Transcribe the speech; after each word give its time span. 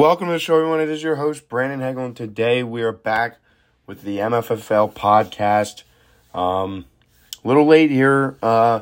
Welcome 0.00 0.28
to 0.28 0.32
the 0.32 0.38
show, 0.38 0.56
everyone. 0.56 0.80
It 0.80 0.88
is 0.88 1.02
your 1.02 1.16
host, 1.16 1.46
Brandon 1.46 1.80
Hegel, 1.80 2.06
and 2.06 2.16
today 2.16 2.62
we 2.62 2.80
are 2.80 2.90
back 2.90 3.36
with 3.86 4.00
the 4.00 4.16
MFFL 4.16 4.94
podcast. 4.94 5.82
Um, 6.34 6.86
a 7.44 7.46
little 7.46 7.66
late 7.66 7.90
here. 7.90 8.38
Uh, 8.42 8.80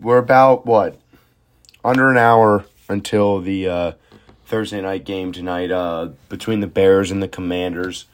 we're 0.00 0.18
about, 0.18 0.66
what, 0.66 0.98
under 1.84 2.10
an 2.10 2.16
hour 2.16 2.64
until 2.88 3.40
the 3.40 3.68
uh, 3.68 3.92
Thursday 4.44 4.80
night 4.80 5.04
game 5.04 5.30
tonight 5.30 5.70
uh, 5.70 6.08
between 6.28 6.58
the 6.58 6.66
Bears 6.66 7.12
and 7.12 7.22
the 7.22 7.28
Commanders. 7.28 8.06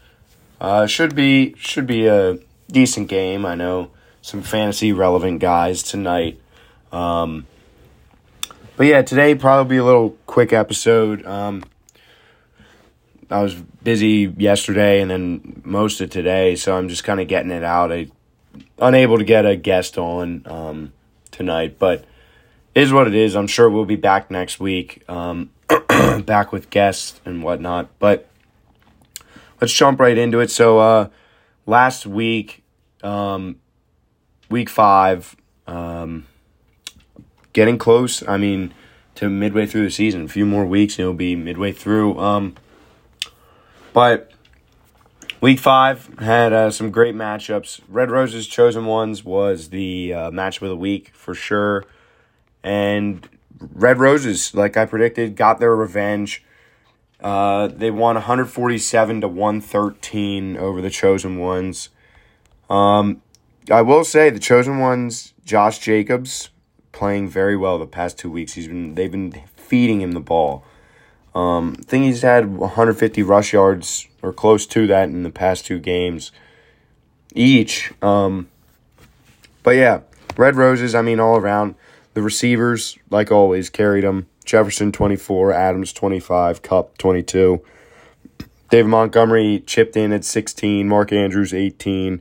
Uh, 0.61 0.87
should 0.87 1.15
be 1.15 1.55
should 1.57 1.87
be 1.87 2.09
a 2.09 2.41
decent 2.71 3.09
game. 3.09 3.47
I 3.47 3.55
know 3.55 3.91
some 4.21 4.43
fantasy 4.43 4.93
relevant 4.93 5.41
guys 5.41 5.83
tonight. 5.83 6.39
Um, 6.93 7.47
but 8.77 8.87
yeah, 8.87 9.01
today 9.01 9.35
probably 9.35 9.77
be 9.77 9.79
a 9.79 9.85
little 9.85 10.11
quick 10.27 10.53
episode. 10.53 11.25
Um, 11.25 11.65
I 13.31 13.43
was 13.43 13.55
busy 13.55 14.32
yesterday 14.39 15.00
and 15.00 15.11
then 15.11 15.63
most 15.64 16.00
of 16.00 16.11
today, 16.11 16.57
so 16.57 16.77
I'm 16.77 16.89
just 16.89 17.05
kind 17.05 17.21
of 17.21 17.29
getting 17.29 17.50
it 17.50 17.63
out. 17.63 17.93
I 17.93 18.09
unable 18.79 19.19
to 19.19 19.25
get 19.25 19.45
a 19.45 19.57
guest 19.57 19.99
on 19.99 20.43
um, 20.46 20.93
tonight, 21.31 21.79
but 21.79 22.05
is 22.75 22.93
what 22.93 23.07
it 23.07 23.14
is. 23.14 23.36
I'm 23.36 23.46
sure 23.46 23.69
we'll 23.69 23.85
be 23.85 23.96
back 23.96 24.31
next 24.31 24.61
week, 24.61 25.03
um, 25.09 25.50
back 26.25 26.53
with 26.53 26.71
guests 26.71 27.21
and 27.25 27.43
whatnot. 27.43 27.89
But 27.99 28.29
let's 29.61 29.72
jump 29.72 30.00
right 30.00 30.17
into 30.17 30.41
it. 30.41 30.50
So 30.50 30.79
uh, 30.79 31.08
last 31.67 32.06
week, 32.06 32.62
um, 33.03 33.56
week 34.48 34.70
five, 34.70 35.36
um, 35.67 36.27
getting 37.53 37.78
close. 37.78 38.27
I 38.27 38.36
mean, 38.36 38.72
to 39.17 39.28
midway 39.28 39.67
through 39.67 39.84
the 39.84 39.91
season. 39.91 40.25
A 40.25 40.28
few 40.28 40.47
more 40.47 40.64
weeks, 40.64 40.95
and 40.95 41.00
it'll 41.00 41.14
be 41.14 41.34
midway 41.34 41.72
through. 41.72 42.19
But 43.98 44.30
week 45.41 45.58
five 45.58 46.20
had 46.20 46.52
uh, 46.52 46.70
some 46.70 46.92
great 46.92 47.16
matchups. 47.16 47.80
Red 47.88 48.12
Roses 48.12 48.46
chosen 48.46 48.86
ones 48.86 49.24
was 49.24 49.70
the 49.70 50.14
uh, 50.14 50.30
matchup 50.30 50.62
of 50.62 50.68
the 50.68 50.77
week 50.77 51.10
for 51.14 51.34
sure, 51.34 51.84
and 52.62 53.28
Red 53.58 53.98
Roses, 53.98 54.55
like 54.55 54.77
I 54.77 54.86
predicted, 54.86 55.34
got 55.34 55.58
their 55.58 55.74
revenge. 55.74 56.44
Uh, 57.20 57.66
they 57.66 57.90
won 57.90 58.14
147 58.14 59.20
to 59.22 59.27
113 59.27 60.56
over 60.56 60.80
the 60.80 60.90
chosen 60.90 61.38
ones. 61.38 61.88
Um, 62.70 63.20
I 63.68 63.83
will 63.83 64.05
say 64.05 64.30
the 64.30 64.38
chosen 64.38 64.78
ones, 64.78 65.34
Josh 65.44 65.80
Jacobs, 65.80 66.50
playing 66.92 67.30
very 67.30 67.56
well 67.56 67.80
the 67.80 67.86
past 67.88 68.16
two 68.16 68.30
weeks. 68.30 68.52
He's 68.52 68.68
been 68.68 68.94
they've 68.94 69.10
been 69.10 69.33
feeding 69.56 70.00
him 70.00 70.12
the 70.12 70.20
ball. 70.20 70.64
Um, 71.34 71.76
I 71.78 71.82
think 71.82 72.04
he's 72.06 72.22
had 72.22 72.56
150 72.56 73.22
rush 73.22 73.52
yards 73.52 74.08
or 74.22 74.32
close 74.32 74.66
to 74.66 74.86
that 74.86 75.08
in 75.08 75.22
the 75.22 75.30
past 75.30 75.66
two 75.66 75.78
games 75.78 76.32
each. 77.34 77.92
Um, 78.02 78.48
but 79.62 79.72
yeah, 79.72 80.00
Red 80.36 80.56
Roses, 80.56 80.94
I 80.94 81.02
mean, 81.02 81.20
all 81.20 81.36
around. 81.36 81.74
The 82.14 82.22
receivers, 82.22 82.98
like 83.10 83.30
always, 83.30 83.70
carried 83.70 84.04
them. 84.04 84.26
Jefferson 84.44 84.92
24, 84.92 85.52
Adams 85.52 85.92
25, 85.92 86.62
Kupp 86.62 86.96
22. 86.98 87.62
David 88.70 88.88
Montgomery 88.88 89.62
chipped 89.66 89.96
in 89.96 90.12
at 90.12 90.24
16, 90.24 90.88
Mark 90.88 91.12
Andrews 91.12 91.54
18, 91.54 92.20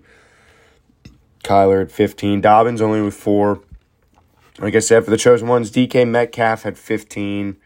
Kyler 1.43 1.83
at 1.83 1.91
15, 1.91 2.41
Dobbins 2.41 2.81
only 2.81 3.01
with 3.01 3.13
four. 3.13 3.61
Like 4.59 4.75
I 4.75 4.79
said, 4.79 5.03
for 5.05 5.11
the 5.11 5.17
chosen 5.17 5.47
ones, 5.47 5.71
DK 5.71 6.07
Metcalf 6.07 6.63
had 6.63 6.77
15. 6.77 7.57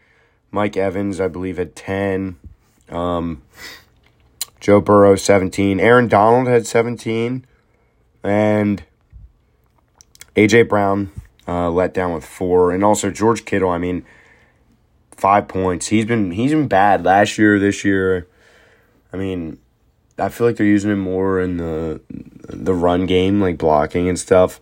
Mike 0.52 0.76
Evans, 0.76 1.18
I 1.18 1.28
believe, 1.28 1.56
had 1.56 1.74
10. 1.74 2.36
Um, 2.90 3.42
Joe 4.60 4.82
Burrow, 4.82 5.16
17. 5.16 5.80
Aaron 5.80 6.06
Donald 6.06 6.46
had 6.46 6.66
17. 6.66 7.44
And 8.22 8.84
A.J. 10.36 10.64
Brown 10.64 11.10
uh, 11.48 11.70
let 11.70 11.94
down 11.94 12.12
with 12.12 12.24
four. 12.24 12.70
And 12.70 12.84
also 12.84 13.10
George 13.10 13.46
Kittle, 13.46 13.70
I 13.70 13.78
mean, 13.78 14.04
five 15.10 15.48
points. 15.48 15.88
He's 15.88 16.04
been 16.04 16.30
he's 16.32 16.52
been 16.52 16.68
bad 16.68 17.04
last 17.04 17.38
year, 17.38 17.58
this 17.58 17.84
year. 17.84 18.28
I 19.12 19.16
mean, 19.16 19.58
I 20.18 20.28
feel 20.28 20.46
like 20.46 20.56
they're 20.56 20.66
using 20.66 20.92
him 20.92 21.00
more 21.00 21.40
in 21.40 21.56
the 21.56 22.00
the 22.08 22.74
run 22.74 23.06
game, 23.06 23.40
like 23.40 23.58
blocking 23.58 24.08
and 24.08 24.18
stuff. 24.18 24.60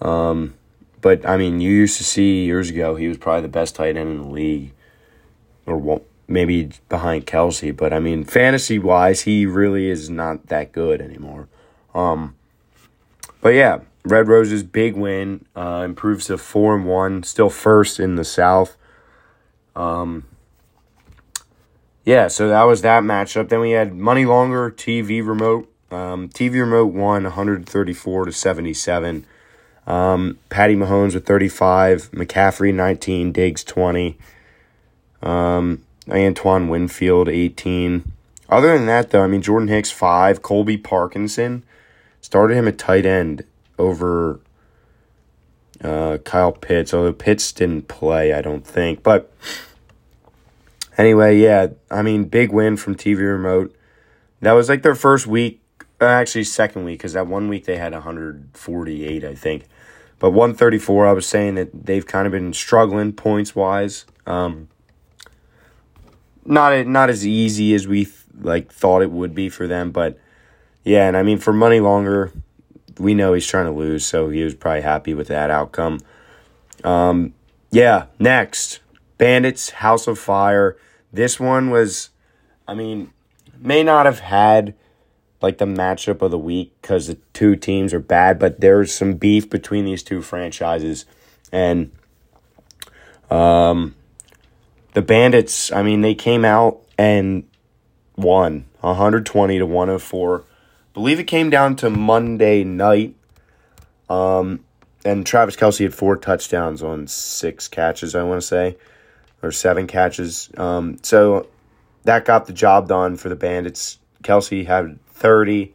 Um, 0.00 0.54
but 1.00 1.26
I 1.26 1.36
mean, 1.36 1.60
you 1.60 1.70
used 1.70 1.96
to 1.96 2.04
see 2.04 2.44
years 2.44 2.70
ago 2.70 2.96
he 2.96 3.08
was 3.08 3.16
probably 3.16 3.42
the 3.42 3.48
best 3.48 3.74
tight 3.74 3.96
end 3.96 4.10
in 4.10 4.18
the 4.18 4.28
league 4.28 4.72
or 5.66 6.00
maybe 6.28 6.70
behind 6.88 7.26
Kelce, 7.26 7.76
But 7.76 7.92
I 7.92 8.00
mean, 8.00 8.24
fantasy 8.24 8.78
wise, 8.78 9.22
he 9.22 9.46
really 9.46 9.88
is 9.88 10.10
not 10.10 10.46
that 10.48 10.72
good 10.72 11.00
anymore. 11.00 11.48
Um, 11.94 12.34
but 13.40 13.50
yeah, 13.50 13.80
Red 14.04 14.28
Roses 14.28 14.62
big 14.62 14.96
win, 14.96 15.44
uh, 15.54 15.82
improves 15.84 16.26
to 16.26 16.38
four 16.38 16.76
and 16.76 16.86
one, 16.86 17.22
still 17.22 17.50
first 17.50 18.00
in 18.00 18.16
the 18.16 18.24
South. 18.24 18.76
Um, 19.74 20.24
yeah, 22.04 22.28
so 22.28 22.48
that 22.48 22.62
was 22.62 22.82
that 22.82 23.02
matchup. 23.02 23.48
Then 23.48 23.60
we 23.60 23.72
had 23.72 23.94
money 23.94 24.24
longer 24.24 24.70
TV 24.70 25.26
remote. 25.26 25.72
Um, 25.90 26.28
TV 26.28 26.60
remote 26.60 26.92
won 26.92 27.24
134 27.24 28.24
to 28.26 28.32
77. 28.32 29.26
Um, 29.86 30.38
Patty 30.48 30.74
Mahomes 30.74 31.14
with 31.14 31.26
35, 31.26 32.10
McCaffrey 32.12 32.74
19, 32.74 33.32
Diggs 33.32 33.62
20. 33.62 34.18
Um, 35.22 35.82
Antoine 36.10 36.68
Winfield, 36.68 37.28
18. 37.28 38.12
Other 38.48 38.76
than 38.76 38.86
that, 38.86 39.10
though, 39.10 39.22
I 39.22 39.26
mean, 39.26 39.42
Jordan 39.42 39.68
Hicks, 39.68 39.90
5. 39.90 40.42
Colby 40.42 40.76
Parkinson 40.76 41.64
started 42.20 42.54
him 42.56 42.68
at 42.68 42.78
tight 42.78 43.06
end 43.06 43.44
over 43.78 44.40
uh, 45.82 46.18
Kyle 46.18 46.52
Pitts, 46.52 46.94
although 46.94 47.12
Pitts 47.12 47.52
didn't 47.52 47.88
play, 47.88 48.32
I 48.32 48.40
don't 48.40 48.66
think. 48.66 49.02
But 49.02 49.32
anyway, 50.96 51.38
yeah, 51.38 51.68
I 51.90 52.02
mean, 52.02 52.24
big 52.24 52.52
win 52.52 52.76
from 52.76 52.94
TV 52.94 53.18
Remote. 53.18 53.74
That 54.40 54.52
was 54.52 54.68
like 54.68 54.82
their 54.82 54.94
first 54.94 55.26
week, 55.26 55.60
uh, 56.00 56.06
actually, 56.06 56.44
second 56.44 56.84
week, 56.84 56.98
because 56.98 57.14
that 57.14 57.26
one 57.26 57.48
week 57.48 57.64
they 57.64 57.76
had 57.76 57.92
148, 57.92 59.24
I 59.24 59.34
think. 59.34 59.64
But 60.18 60.30
134, 60.30 61.06
I 61.06 61.12
was 61.12 61.26
saying 61.26 61.56
that 61.56 61.86
they've 61.86 62.06
kind 62.06 62.26
of 62.26 62.32
been 62.32 62.52
struggling 62.52 63.12
points 63.12 63.54
wise. 63.54 64.06
Um, 64.26 64.68
not 66.46 66.86
not 66.86 67.10
as 67.10 67.26
easy 67.26 67.74
as 67.74 67.86
we 67.86 68.08
like 68.40 68.72
thought 68.72 69.02
it 69.02 69.10
would 69.10 69.34
be 69.34 69.48
for 69.48 69.66
them, 69.66 69.90
but 69.90 70.18
yeah, 70.84 71.08
and 71.08 71.16
I 71.16 71.22
mean 71.22 71.38
for 71.38 71.52
money 71.52 71.80
longer, 71.80 72.32
we 72.98 73.14
know 73.14 73.32
he's 73.32 73.46
trying 73.46 73.66
to 73.66 73.72
lose, 73.72 74.06
so 74.06 74.28
he 74.28 74.42
was 74.42 74.54
probably 74.54 74.82
happy 74.82 75.14
with 75.14 75.28
that 75.28 75.50
outcome. 75.50 76.00
Um, 76.84 77.34
yeah, 77.70 78.06
next 78.18 78.80
Bandits 79.18 79.70
House 79.70 80.06
of 80.06 80.18
Fire. 80.18 80.76
This 81.12 81.40
one 81.40 81.70
was, 81.70 82.10
I 82.68 82.74
mean, 82.74 83.12
may 83.58 83.82
not 83.82 84.06
have 84.06 84.20
had 84.20 84.74
like 85.42 85.58
the 85.58 85.66
matchup 85.66 86.22
of 86.22 86.30
the 86.30 86.38
week 86.38 86.72
because 86.80 87.06
the 87.06 87.18
two 87.32 87.56
teams 87.56 87.92
are 87.92 88.00
bad, 88.00 88.38
but 88.38 88.60
there's 88.60 88.94
some 88.94 89.14
beef 89.14 89.48
between 89.48 89.84
these 89.84 90.02
two 90.02 90.22
franchises, 90.22 91.04
and 91.52 91.90
um, 93.30 93.94
the 94.96 95.02
Bandits, 95.02 95.70
I 95.72 95.82
mean, 95.82 96.00
they 96.00 96.14
came 96.14 96.42
out 96.42 96.80
and 96.96 97.46
won 98.16 98.64
120 98.80 99.58
to 99.58 99.66
104. 99.66 100.44
believe 100.94 101.20
it 101.20 101.24
came 101.24 101.50
down 101.50 101.76
to 101.76 101.90
Monday 101.90 102.64
night. 102.64 103.14
Um, 104.08 104.64
and 105.04 105.26
Travis 105.26 105.54
Kelce 105.54 105.82
had 105.82 105.94
four 105.94 106.16
touchdowns 106.16 106.82
on 106.82 107.08
six 107.08 107.68
catches, 107.68 108.14
I 108.14 108.22
want 108.22 108.40
to 108.40 108.46
say, 108.46 108.78
or 109.42 109.52
seven 109.52 109.86
catches. 109.86 110.48
Um, 110.56 110.96
so 111.02 111.46
that 112.04 112.24
got 112.24 112.46
the 112.46 112.54
job 112.54 112.88
done 112.88 113.18
for 113.18 113.28
the 113.28 113.36
Bandits. 113.36 113.98
Kelce 114.22 114.66
had 114.66 114.98
30, 115.08 115.74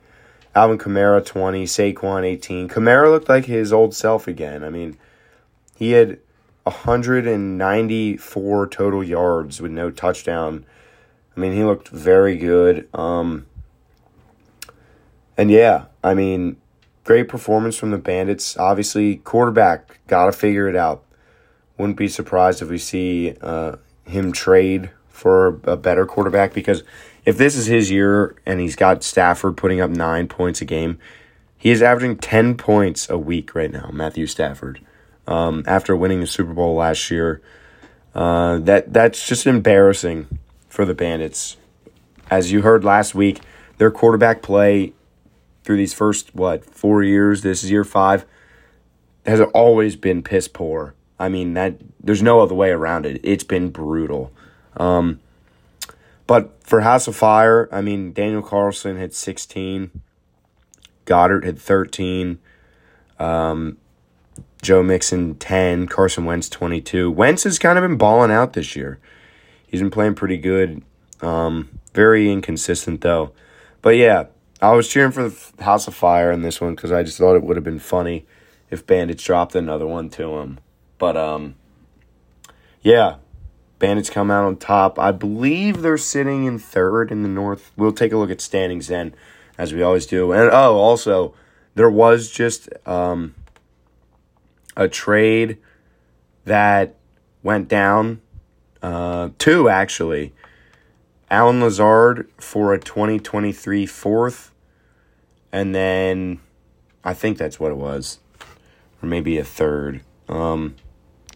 Alvin 0.56 0.79
Kamara 0.79 1.23
20, 1.23 1.65
Saquon 1.65 2.25
18. 2.25 2.69
Kamara 2.69 3.12
looked 3.12 3.29
like 3.29 3.45
his 3.45 3.71
old 3.71 3.94
self 3.94 4.27
again. 4.27 4.63
I 4.63 4.71
mean, 4.71 4.97
he 5.75 5.91
had 5.91 6.18
194 6.63 8.67
total 8.67 9.03
yards 9.03 9.61
with 9.61 9.71
no 9.71 9.89
touchdown. 9.89 10.65
I 11.35 11.39
mean, 11.39 11.53
he 11.53 11.63
looked 11.63 11.89
very 11.89 12.37
good. 12.37 12.87
Um, 12.93 13.47
and 15.37 15.49
yeah, 15.49 15.85
I 16.03 16.13
mean, 16.13 16.57
great 17.03 17.27
performance 17.27 17.75
from 17.75 17.91
the 17.91 17.97
Bandits. 17.97 18.57
Obviously, 18.57 19.17
quarterback, 19.17 19.99
got 20.07 20.27
to 20.27 20.31
figure 20.31 20.67
it 20.67 20.75
out. 20.75 21.03
Wouldn't 21.77 21.97
be 21.97 22.07
surprised 22.07 22.61
if 22.61 22.69
we 22.69 22.77
see 22.77 23.35
uh, 23.41 23.77
him 24.05 24.31
trade 24.31 24.91
for 25.09 25.59
a 25.63 25.77
better 25.77 26.05
quarterback 26.05 26.53
because 26.53 26.83
if 27.25 27.37
this 27.37 27.55
is 27.55 27.67
his 27.67 27.89
year 27.89 28.35
and 28.45 28.59
he's 28.59 28.75
got 28.75 29.03
Stafford 29.03 29.57
putting 29.57 29.81
up 29.81 29.89
nine 29.89 30.27
points 30.27 30.61
a 30.61 30.65
game, 30.65 30.99
he 31.57 31.71
is 31.71 31.81
averaging 31.81 32.17
10 32.17 32.55
points 32.55 33.09
a 33.09 33.17
week 33.17 33.55
right 33.55 33.71
now, 33.71 33.89
Matthew 33.91 34.27
Stafford 34.27 34.79
um, 35.27 35.63
after 35.68 35.95
winning 35.95 36.19
the 36.19 36.27
Super 36.27 36.53
Bowl 36.53 36.75
last 36.75 37.12
year. 37.12 37.41
Uh, 38.13 38.59
that 38.59 38.91
that's 38.91 39.25
just 39.25 39.47
embarrassing 39.47 40.39
for 40.68 40.85
the 40.85 40.94
Bandits. 40.94 41.57
As 42.29 42.51
you 42.51 42.62
heard 42.62 42.83
last 42.83 43.15
week, 43.15 43.41
their 43.77 43.91
quarterback 43.91 44.41
play 44.41 44.94
through 45.63 45.77
these 45.77 45.94
first, 45.94 46.33
what, 46.33 46.65
four 46.65 47.03
years, 47.03 47.41
this 47.41 47.63
is 47.63 47.71
year 47.71 47.83
five, 47.83 48.25
has 49.25 49.41
always 49.53 49.95
been 49.95 50.23
piss 50.23 50.47
poor. 50.47 50.94
I 51.19 51.29
mean, 51.29 51.53
that 51.53 51.75
there's 52.00 52.23
no 52.23 52.41
other 52.41 52.56
way 52.56 52.71
around 52.71 53.06
it. 53.06 53.21
It's 53.23 53.44
been 53.44 53.69
brutal. 53.69 54.31
Um, 54.75 55.19
but 56.25 56.63
for 56.63 56.81
House 56.81 57.07
of 57.07 57.15
Fire, 57.15 57.69
I 57.71 57.81
mean, 57.81 58.13
Daniel 58.13 58.41
Carlson 58.41 58.97
had 58.97 59.13
16, 59.13 59.91
Goddard 61.06 61.45
had 61.45 61.59
13, 61.59 62.39
um, 63.19 63.77
Joe 64.61 64.83
Mixon 64.83 65.35
10, 65.35 65.87
Carson 65.87 66.25
Wentz 66.25 66.49
22. 66.49 67.09
Wentz 67.09 67.43
has 67.43 67.57
kind 67.57 67.77
of 67.77 67.81
been 67.83 67.97
balling 67.97 68.31
out 68.31 68.53
this 68.53 68.75
year. 68.75 68.99
He's 69.65 69.81
been 69.81 69.91
playing 69.91 70.15
pretty 70.15 70.37
good. 70.37 70.83
Um, 71.21 71.79
very 71.93 72.31
inconsistent, 72.31 73.01
though. 73.01 73.31
But 73.81 73.97
yeah, 73.97 74.25
I 74.61 74.73
was 74.73 74.87
cheering 74.87 75.11
for 75.11 75.29
the 75.29 75.63
House 75.63 75.87
of 75.87 75.95
Fire 75.95 76.31
in 76.31 76.41
this 76.43 76.61
one 76.61 76.75
because 76.75 76.91
I 76.91 77.03
just 77.03 77.17
thought 77.17 77.35
it 77.35 77.43
would 77.43 77.57
have 77.57 77.63
been 77.63 77.79
funny 77.79 78.25
if 78.69 78.85
Bandits 78.85 79.23
dropped 79.23 79.55
another 79.55 79.87
one 79.87 80.09
to 80.11 80.37
him. 80.37 80.59
But 80.99 81.17
um, 81.17 81.55
yeah, 82.81 83.15
Bandits 83.79 84.11
come 84.11 84.29
out 84.29 84.45
on 84.45 84.57
top. 84.57 84.99
I 84.99 85.11
believe 85.11 85.81
they're 85.81 85.97
sitting 85.97 86.45
in 86.45 86.59
third 86.59 87.11
in 87.11 87.23
the 87.23 87.29
North. 87.29 87.71
We'll 87.75 87.91
take 87.91 88.11
a 88.11 88.17
look 88.17 88.29
at 88.29 88.41
standings 88.41 88.87
then, 88.87 89.15
as 89.57 89.73
we 89.73 89.81
always 89.81 90.05
do. 90.05 90.31
And 90.31 90.51
oh, 90.51 90.75
also, 90.75 91.33
there 91.73 91.89
was 91.89 92.29
just 92.29 92.69
um, 92.85 93.33
a 94.75 94.88
trade 94.88 95.57
that 96.45 96.95
went 97.44 97.68
down. 97.68 98.21
Uh, 98.81 99.29
two 99.38 99.69
actually. 99.69 100.33
Allen 101.29 101.62
Lazard 101.62 102.29
for 102.38 102.73
a 102.73 102.79
2023 102.79 103.85
fourth, 103.85 104.51
and 105.51 105.73
then 105.73 106.41
I 107.03 107.13
think 107.13 107.38
that's 107.38 107.59
what 107.59 107.71
it 107.71 107.77
was 107.77 108.19
or 109.01 109.07
maybe 109.07 109.38
a 109.38 109.44
third. 109.44 110.01
Um, 110.29 110.75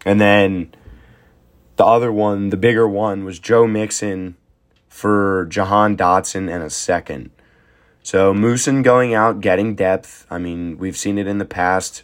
and 0.06 0.22
then 0.22 0.74
the 1.76 1.86
other 1.86 2.12
one, 2.12 2.50
the 2.50 2.58
bigger 2.58 2.88
one, 2.88 3.26
was 3.26 3.40
Joe 3.40 3.68
Mixon 3.68 4.36
for 4.88 5.46
Jahan 5.50 5.98
Dotson 5.98 6.50
and 6.54 6.64
a 6.64 6.70
second. 6.70 7.32
So 8.04 8.34
Moosin 8.34 8.84
going 8.84 9.14
out, 9.14 9.42
getting 9.42 9.76
depth. 9.76 10.28
I 10.30 10.38
mean, 10.38 10.78
we've 10.78 10.98
seen 10.98 11.18
it 11.18 11.28
in 11.28 11.40
the 11.40 11.46
past 11.46 12.04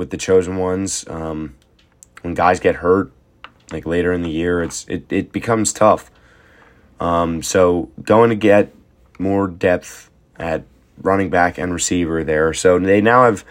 with 0.00 0.08
the 0.08 0.16
chosen 0.16 0.56
ones. 0.56 1.06
Um, 1.08 1.54
when 2.22 2.32
guys 2.32 2.58
get 2.58 2.76
hurt, 2.76 3.12
like 3.70 3.84
later 3.84 4.14
in 4.14 4.22
the 4.22 4.30
year, 4.30 4.62
it's 4.62 4.86
it, 4.88 5.04
it 5.12 5.30
becomes 5.30 5.74
tough. 5.74 6.10
Um, 6.98 7.42
so 7.42 7.90
going 8.02 8.30
to 8.30 8.36
get 8.36 8.74
more 9.18 9.46
depth 9.46 10.10
at 10.36 10.64
running 11.02 11.28
back 11.28 11.58
and 11.58 11.72
receiver 11.72 12.24
there. 12.24 12.54
So 12.54 12.78
they 12.78 13.02
now 13.02 13.24
have 13.24 13.44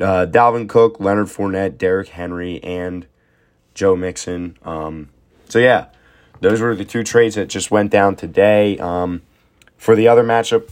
uh, 0.00 0.26
Dalvin 0.30 0.66
Cook, 0.66 0.98
Leonard 0.98 1.26
Fournette, 1.26 1.76
Derrick 1.76 2.08
Henry, 2.08 2.62
and 2.64 3.06
Joe 3.74 3.94
Mixon. 3.94 4.56
Um, 4.62 5.10
so 5.50 5.58
yeah, 5.58 5.88
those 6.40 6.62
were 6.62 6.74
the 6.74 6.86
two 6.86 7.04
trades 7.04 7.34
that 7.34 7.50
just 7.50 7.70
went 7.70 7.90
down 7.90 8.16
today. 8.16 8.78
Um, 8.78 9.20
for 9.76 9.94
the 9.94 10.08
other 10.08 10.24
matchup, 10.24 10.70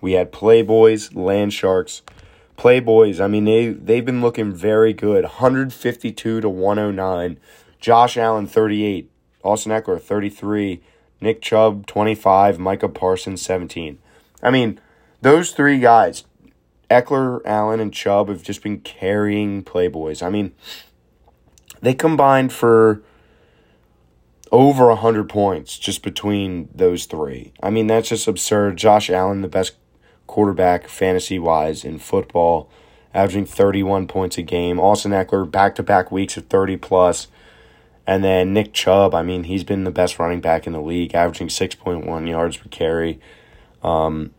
we 0.00 0.14
had 0.14 0.32
Playboys, 0.32 1.14
Land 1.14 1.52
Sharks. 1.52 2.02
Playboys, 2.56 3.20
I 3.20 3.26
mean 3.26 3.44
they 3.44 3.68
they've 3.68 4.04
been 4.04 4.20
looking 4.20 4.52
very 4.52 4.92
good. 4.92 5.24
152 5.24 6.40
to 6.40 6.48
109. 6.48 7.38
Josh 7.80 8.16
Allen 8.16 8.46
38, 8.46 9.10
Austin 9.42 9.70
Ekeler 9.70 10.00
33, 10.00 10.80
Nick 11.20 11.42
Chubb 11.42 11.86
25, 11.86 12.58
Micah 12.58 12.88
Parsons 12.88 13.42
17. 13.42 13.98
I 14.42 14.50
mean, 14.50 14.80
those 15.20 15.50
three 15.50 15.78
guys, 15.78 16.24
Ekeler, 16.90 17.40
Allen, 17.44 17.80
and 17.80 17.92
Chubb 17.92 18.28
have 18.28 18.42
just 18.42 18.62
been 18.62 18.80
carrying 18.80 19.62
Playboys. 19.62 20.22
I 20.22 20.30
mean, 20.30 20.52
they 21.82 21.92
combined 21.92 22.52
for 22.52 23.02
over 24.50 24.86
100 24.86 25.28
points 25.28 25.78
just 25.78 26.02
between 26.02 26.68
those 26.74 27.06
three. 27.06 27.52
I 27.62 27.70
mean, 27.70 27.86
that's 27.86 28.08
just 28.08 28.28
absurd. 28.28 28.76
Josh 28.76 29.10
Allen, 29.10 29.42
the 29.42 29.48
best 29.48 29.74
quarterback 30.26 30.88
fantasy 30.88 31.38
wise 31.38 31.84
in 31.84 31.98
football, 31.98 32.68
averaging 33.12 33.46
31 33.46 34.06
points 34.06 34.38
a 34.38 34.42
game. 34.42 34.80
Austin 34.80 35.12
Ekeler, 35.12 35.50
back 35.50 35.74
to 35.76 35.82
back 35.82 36.10
weeks 36.10 36.36
of 36.36 36.46
30 36.46 36.76
plus. 36.78 37.28
And 38.06 38.22
then 38.22 38.52
Nick 38.52 38.72
Chubb, 38.72 39.14
I 39.14 39.22
mean, 39.22 39.44
he's 39.44 39.64
been 39.64 39.84
the 39.84 39.90
best 39.90 40.18
running 40.18 40.40
back 40.40 40.66
in 40.66 40.72
the 40.72 40.80
league, 40.80 41.14
averaging 41.14 41.48
6.1 41.48 42.28
yards 42.28 42.56
per 42.56 42.68
carry. 42.68 43.18
Um, 43.82 44.32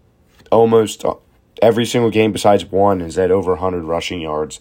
almost 0.51 1.03
every 1.61 1.85
single 1.85 2.11
game 2.11 2.31
besides 2.31 2.65
one 2.65 3.01
is 3.01 3.17
at 3.17 3.31
over 3.31 3.51
100 3.51 3.83
rushing 3.83 4.21
yards. 4.21 4.59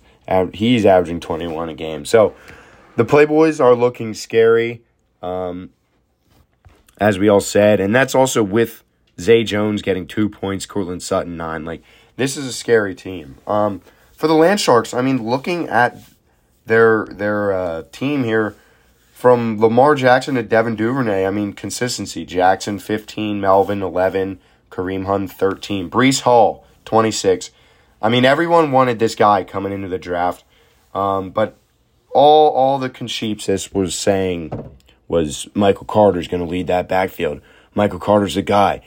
He's 0.53 0.87
averaging 0.87 1.21
21 1.21 1.69
a 1.69 1.75
game. 1.75 2.05
So 2.05 2.35
the 2.97 3.05
Playboys 3.05 3.63
are 3.63 3.75
looking 3.75 4.15
scary, 4.15 4.83
um, 5.23 5.71
as 6.99 7.19
we 7.19 7.29
all 7.29 7.41
said. 7.41 7.81
And 7.81 7.95
that's 7.95 8.15
also 8.15 8.43
with 8.43 8.84
Zay 9.21 9.45
Jones 9.45 9.83
getting 9.83 10.07
two 10.07 10.29
points, 10.29 10.67
Courtland 10.67 11.03
Sutton 11.03 11.37
nine. 11.37 11.65
Like, 11.65 11.83
this 12.17 12.37
is 12.37 12.47
a 12.47 12.53
scary 12.53 12.95
team. 12.95 13.37
Um, 13.47 13.81
for 14.13 14.29
the 14.29 14.35
Land 14.35 14.61
Sharks, 14.61 14.95
I 14.95 15.03
mean, 15.03 15.25
looking 15.29 15.69
at 15.69 15.99
their 16.67 17.07
their 17.07 17.53
uh, 17.53 17.83
team 17.93 18.25
here, 18.25 18.55
from 19.25 19.59
Lamar 19.59 19.95
Jackson 19.95 20.35
to 20.35 20.43
Devin 20.43 20.77
Duvernay, 20.77 21.25
I 21.25 21.31
mean, 21.31 21.55
consistency. 21.55 22.27
Jackson 22.27 22.79
15, 22.79 23.41
Melvin 23.41 23.81
11, 23.81 24.39
Kareem 24.71 25.07
Hunt 25.07 25.33
13, 25.33 25.89
Breece 25.89 26.21
Hall 26.21 26.67
26. 26.85 27.51
I 28.03 28.11
mean, 28.11 28.27
everyone 28.27 28.71
wanted 28.71 28.99
this 28.99 29.15
guy 29.15 29.43
coming 29.45 29.73
into 29.73 29.89
the 29.89 29.99
draft, 29.99 30.45
um, 30.95 31.31
but 31.31 31.57
all 32.11 32.51
all 32.51 32.79
the 32.79 32.91
concheapsis 32.91 33.73
was 33.73 33.95
saying 33.95 34.77
was 35.09 35.49
Michael 35.55 35.87
Carter's 35.87 36.29
going 36.29 36.43
to 36.43 36.49
lead 36.49 36.67
that 36.67 36.87
backfield. 36.87 37.41
Michael 37.75 37.99
Carter's 37.99 38.35
the 38.35 38.43
guy. 38.43 38.83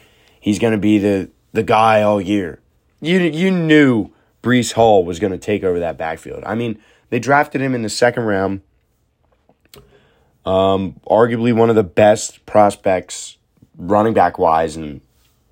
He's 0.47 0.59
going 0.59 0.71
to 0.71 0.77
be 0.77 0.97
the 0.97 1.29
the 1.51 1.61
guy 1.61 2.01
all 2.03 2.21
year. 2.21 2.61
You 3.01 3.19
you 3.19 3.51
knew 3.51 4.11
Breece 4.41 4.71
Hall 4.71 5.03
was 5.03 5.19
going 5.19 5.33
to 5.33 5.37
take 5.37 5.61
over 5.61 5.79
that 5.79 5.97
backfield. 5.97 6.41
I 6.45 6.55
mean, 6.55 6.79
they 7.09 7.19
drafted 7.19 7.59
him 7.59 7.75
in 7.75 7.81
the 7.81 7.89
second 7.89 8.23
round. 8.23 8.61
Um, 10.45 11.01
arguably 11.05 11.53
one 11.53 11.69
of 11.69 11.75
the 11.75 11.83
best 11.83 12.45
prospects 12.45 13.35
running 13.77 14.13
back 14.13 14.39
wise 14.39 14.77
in 14.77 15.01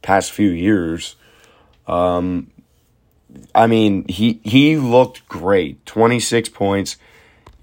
past 0.02 0.32
few 0.32 0.50
years. 0.50 1.18
Um, 1.88 2.50
I 3.54 3.68
mean, 3.68 4.08
he 4.08 4.40
he 4.46 4.78
looked 4.78 5.28
great. 5.28 5.86
26 5.86 6.48
points. 6.48 6.96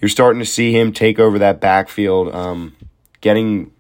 You're 0.03 0.11
starting 0.11 0.41
to 0.41 0.45
see 0.47 0.79
him 0.79 0.93
take 0.93 1.19
over 1.19 1.39
that 1.39 1.63
backfield, 1.63 2.35
um, 2.35 2.77
getting 3.23 3.73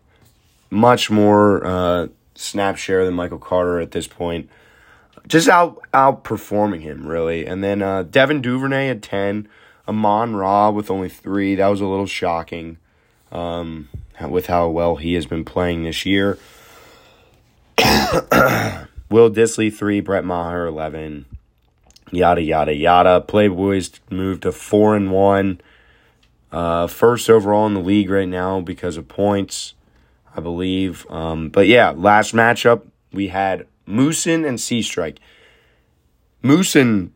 much 0.70 1.10
more 1.10 1.66
uh, 1.66 2.08
snap 2.34 2.76
share 2.76 3.04
than 3.04 3.14
Michael 3.14 3.38
Carter 3.38 3.80
at 3.80 3.90
this 3.92 4.06
point. 4.06 4.48
Just 5.28 5.48
out 5.48 5.80
outperforming 5.92 6.80
him 6.80 7.06
really. 7.06 7.46
And 7.46 7.62
then 7.62 7.82
uh, 7.82 8.02
Devin 8.02 8.42
Duvernay 8.42 8.88
at 8.88 9.02
10, 9.02 9.48
Amon 9.88 10.36
Ra 10.36 10.70
with 10.70 10.90
only 10.90 11.08
three. 11.08 11.54
That 11.54 11.68
was 11.68 11.80
a 11.80 11.86
little 11.86 12.06
shocking 12.06 12.78
um, 13.30 13.88
with 14.28 14.46
how 14.46 14.68
well 14.68 14.96
he 14.96 15.14
has 15.14 15.26
been 15.26 15.44
playing 15.44 15.84
this 15.84 16.06
year. 16.06 16.38
Will 19.10 19.30
Dissly 19.30 19.72
three, 19.72 20.00
Brett 20.00 20.24
Maher 20.24 20.66
eleven, 20.66 21.26
yada 22.10 22.40
yada 22.40 22.74
yada. 22.74 23.24
Playboys 23.26 23.98
moved 24.10 24.42
to 24.42 24.52
four 24.52 24.94
and 24.94 25.10
one, 25.10 25.60
uh, 26.50 26.86
first 26.86 27.28
overall 27.28 27.66
in 27.66 27.74
the 27.74 27.80
league 27.80 28.10
right 28.10 28.28
now 28.28 28.60
because 28.60 28.96
of 28.96 29.08
points, 29.08 29.74
I 30.36 30.40
believe. 30.40 31.06
Um, 31.10 31.48
but 31.48 31.66
yeah, 31.66 31.90
last 31.90 32.34
matchup 32.34 32.86
we 33.12 33.28
had 33.28 33.66
Moosin 33.86 34.46
and 34.46 34.60
Sea 34.60 34.82
Strike. 34.82 35.20
Moosin, 36.42 37.10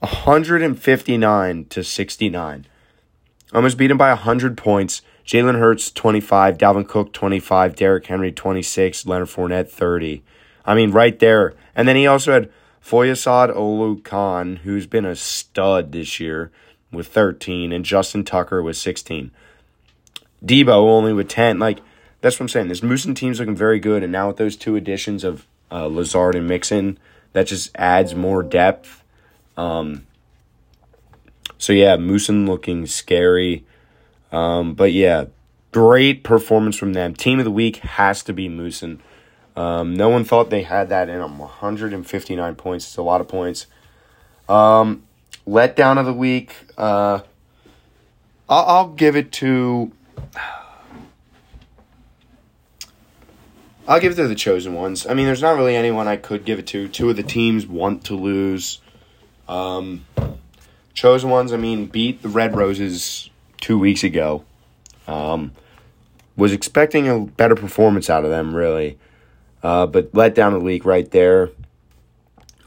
one 0.00 0.12
hundred 0.12 0.62
and 0.62 0.78
fifty 0.78 1.16
nine 1.16 1.66
to 1.66 1.82
sixty 1.82 2.28
nine, 2.28 2.66
almost 3.52 3.78
beaten 3.78 3.96
by 3.96 4.14
hundred 4.14 4.56
points. 4.56 5.02
Jalen 5.26 5.58
Hurts 5.58 5.90
25, 5.90 6.56
Dalvin 6.56 6.86
Cook 6.86 7.12
25, 7.12 7.74
Derrick 7.74 8.06
Henry 8.06 8.30
26, 8.30 9.06
Leonard 9.06 9.26
Fournette 9.26 9.68
30. 9.68 10.22
I 10.64 10.76
mean, 10.76 10.92
right 10.92 11.18
there. 11.18 11.54
And 11.74 11.88
then 11.88 11.96
he 11.96 12.06
also 12.06 12.32
had 12.32 12.48
Foyesade 12.80 13.52
Oluokun, 13.52 14.58
who's 14.58 14.86
been 14.86 15.04
a 15.04 15.16
stud 15.16 15.90
this 15.90 16.20
year 16.20 16.52
with 16.92 17.08
13, 17.08 17.72
and 17.72 17.84
Justin 17.84 18.22
Tucker 18.22 18.62
with 18.62 18.76
16. 18.76 19.32
Deebo 20.44 20.68
only 20.68 21.12
with 21.12 21.28
10. 21.28 21.58
Like, 21.58 21.80
that's 22.26 22.40
what 22.40 22.44
I'm 22.44 22.48
saying. 22.48 22.66
This 22.66 22.80
Moosin 22.80 23.14
team's 23.14 23.38
looking 23.38 23.54
very 23.54 23.78
good, 23.78 24.02
and 24.02 24.10
now 24.10 24.26
with 24.26 24.36
those 24.36 24.56
two 24.56 24.74
additions 24.74 25.22
of 25.22 25.46
uh, 25.70 25.86
Lazard 25.86 26.34
and 26.34 26.48
Mixon, 26.48 26.98
that 27.34 27.46
just 27.46 27.70
adds 27.76 28.16
more 28.16 28.42
depth. 28.42 29.04
Um, 29.56 30.08
so, 31.56 31.72
yeah, 31.72 31.96
Moosin 31.96 32.48
looking 32.48 32.86
scary. 32.86 33.64
Um, 34.32 34.74
but, 34.74 34.92
yeah, 34.92 35.26
great 35.70 36.24
performance 36.24 36.76
from 36.76 36.94
them. 36.94 37.14
Team 37.14 37.38
of 37.38 37.44
the 37.44 37.50
week 37.52 37.76
has 37.76 38.24
to 38.24 38.32
be 38.32 38.48
Moosin. 38.48 38.98
Um, 39.54 39.94
no 39.94 40.08
one 40.08 40.24
thought 40.24 40.50
they 40.50 40.62
had 40.62 40.88
that 40.88 41.08
in 41.08 41.20
them. 41.20 41.38
159 41.38 42.54
points. 42.56 42.86
It's 42.86 42.96
a 42.96 43.02
lot 43.02 43.20
of 43.20 43.28
points. 43.28 43.68
Um, 44.48 45.04
letdown 45.46 45.96
of 45.96 46.06
the 46.06 46.12
week. 46.12 46.56
Uh, 46.76 47.20
I'll, 48.48 48.64
I'll 48.66 48.88
give 48.88 49.14
it 49.14 49.30
to. 49.34 49.92
I'll 53.88 54.00
give 54.00 54.12
it 54.12 54.16
to 54.16 54.26
the 54.26 54.34
chosen 54.34 54.74
ones. 54.74 55.06
I 55.06 55.14
mean, 55.14 55.26
there's 55.26 55.42
not 55.42 55.56
really 55.56 55.76
anyone 55.76 56.08
I 56.08 56.16
could 56.16 56.44
give 56.44 56.58
it 56.58 56.66
to. 56.68 56.88
Two 56.88 57.10
of 57.10 57.16
the 57.16 57.22
teams 57.22 57.66
want 57.66 58.04
to 58.06 58.14
lose. 58.14 58.80
Um, 59.48 60.04
chosen 60.92 61.30
ones, 61.30 61.52
I 61.52 61.56
mean, 61.56 61.86
beat 61.86 62.22
the 62.22 62.28
Red 62.28 62.56
Roses 62.56 63.30
two 63.60 63.78
weeks 63.78 64.02
ago. 64.02 64.44
Um, 65.06 65.52
was 66.36 66.52
expecting 66.52 67.08
a 67.08 67.20
better 67.20 67.54
performance 67.54 68.10
out 68.10 68.24
of 68.24 68.30
them, 68.30 68.54
really. 68.54 68.98
Uh, 69.62 69.86
but 69.86 70.10
let 70.12 70.34
down 70.34 70.52
the 70.52 70.58
league 70.58 70.84
right 70.84 71.08
there. 71.12 71.50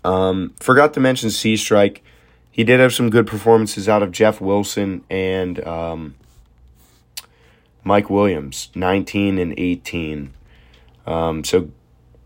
Um, 0.06 0.54
forgot 0.60 0.94
to 0.94 1.02
mention 1.02 1.30
Sea 1.30 1.58
Strike. 1.58 2.02
He 2.50 2.64
did 2.64 2.80
have 2.80 2.94
some 2.94 3.10
good 3.10 3.28
performances 3.28 3.90
out 3.90 4.04
of 4.04 4.12
Jeff 4.12 4.40
Wilson 4.40 5.04
and 5.10 5.66
um, 5.68 6.16
Mike 7.84 8.10
Williams, 8.10 8.70
19 8.74 9.38
and 9.38 9.54
18. 9.58 10.34
Um, 11.10 11.44
so 11.44 11.72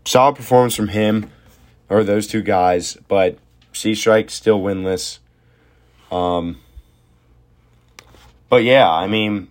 solid 0.04 0.36
performance 0.36 0.76
from 0.76 0.88
him 0.88 1.30
or 1.88 2.04
those 2.04 2.26
two 2.26 2.42
guys, 2.42 2.98
but 3.08 3.38
Sea 3.72 3.94
Strike 3.94 4.28
still 4.28 4.60
winless. 4.60 5.20
Um, 6.12 6.60
but 8.50 8.62
yeah, 8.62 8.90
I 8.90 9.06
mean, 9.06 9.48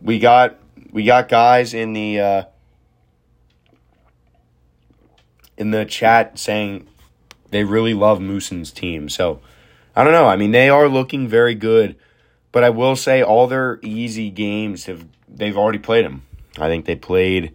we 0.00 0.20
got 0.20 0.56
we 0.92 1.02
got 1.04 1.28
guys 1.28 1.74
in 1.74 1.94
the 1.94 2.20
uh, 2.20 2.42
in 5.56 5.72
the 5.72 5.84
chat 5.84 6.38
saying 6.38 6.86
they 7.50 7.64
really 7.64 7.92
love 7.92 8.20
Moosin's 8.20 8.70
team. 8.70 9.08
So 9.08 9.40
I 9.96 10.04
don't 10.04 10.12
know. 10.12 10.26
I 10.28 10.36
mean, 10.36 10.52
they 10.52 10.68
are 10.68 10.88
looking 10.88 11.26
very 11.26 11.56
good, 11.56 11.96
but 12.52 12.62
I 12.62 12.70
will 12.70 12.94
say 12.94 13.20
all 13.20 13.48
their 13.48 13.80
easy 13.82 14.30
games 14.30 14.84
have 14.86 15.04
they've 15.28 15.56
already 15.56 15.80
played 15.80 16.04
them. 16.04 16.22
I 16.56 16.68
think 16.68 16.84
they 16.84 16.94
played 16.94 17.52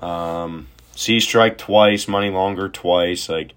um, 0.00 0.68
Sea 0.94 1.20
Strike 1.20 1.58
twice, 1.58 2.08
Money 2.08 2.30
Longer 2.30 2.68
twice. 2.68 3.28
Like, 3.28 3.52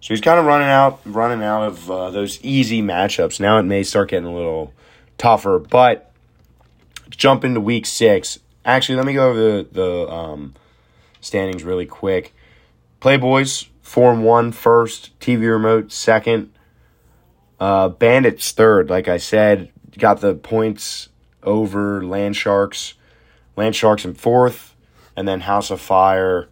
so 0.00 0.14
he's 0.14 0.20
kind 0.20 0.38
of 0.38 0.46
running 0.46 0.68
out, 0.68 1.00
running 1.04 1.44
out 1.44 1.62
of 1.62 1.90
uh, 1.90 2.10
those 2.10 2.42
easy 2.42 2.82
matchups. 2.82 3.40
Now 3.40 3.58
it 3.58 3.64
may 3.64 3.82
start 3.82 4.10
getting 4.10 4.28
a 4.28 4.34
little 4.34 4.72
tougher, 5.18 5.58
but 5.58 6.12
jump 7.10 7.44
into 7.44 7.60
week 7.60 7.86
six. 7.86 8.38
Actually, 8.64 8.96
let 8.96 9.06
me 9.06 9.14
go 9.14 9.30
over 9.30 9.38
the 9.38 9.68
the 9.70 10.08
um, 10.10 10.54
standings 11.20 11.64
really 11.64 11.86
quick. 11.86 12.34
Playboys 13.00 13.68
and 13.96 14.24
one 14.24 14.52
first. 14.52 15.18
TV 15.20 15.50
remote 15.50 15.92
second. 15.92 16.52
Uh, 17.60 17.88
Bandits 17.88 18.52
third. 18.52 18.90
Like 18.90 19.08
I 19.08 19.18
said, 19.18 19.70
got 19.98 20.20
the 20.20 20.34
points 20.34 21.08
over 21.42 22.04
Land 22.04 22.36
Sharks. 22.36 22.94
Land 23.56 23.76
Sharks 23.76 24.04
in 24.04 24.14
fourth, 24.14 24.71
and 25.16 25.26
then 25.26 25.40
House 25.40 25.70
of 25.70 25.80
Fire 25.80 26.48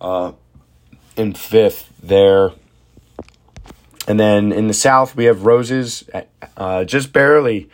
uh, 0.00 0.32
in 1.16 1.34
fifth 1.34 1.92
there. 2.02 2.52
And 4.06 4.20
then 4.20 4.52
in 4.52 4.68
the 4.68 4.74
South, 4.74 5.16
we 5.16 5.24
have 5.24 5.46
Roses, 5.46 6.08
uh, 6.56 6.84
just 6.84 7.12
barely 7.12 7.70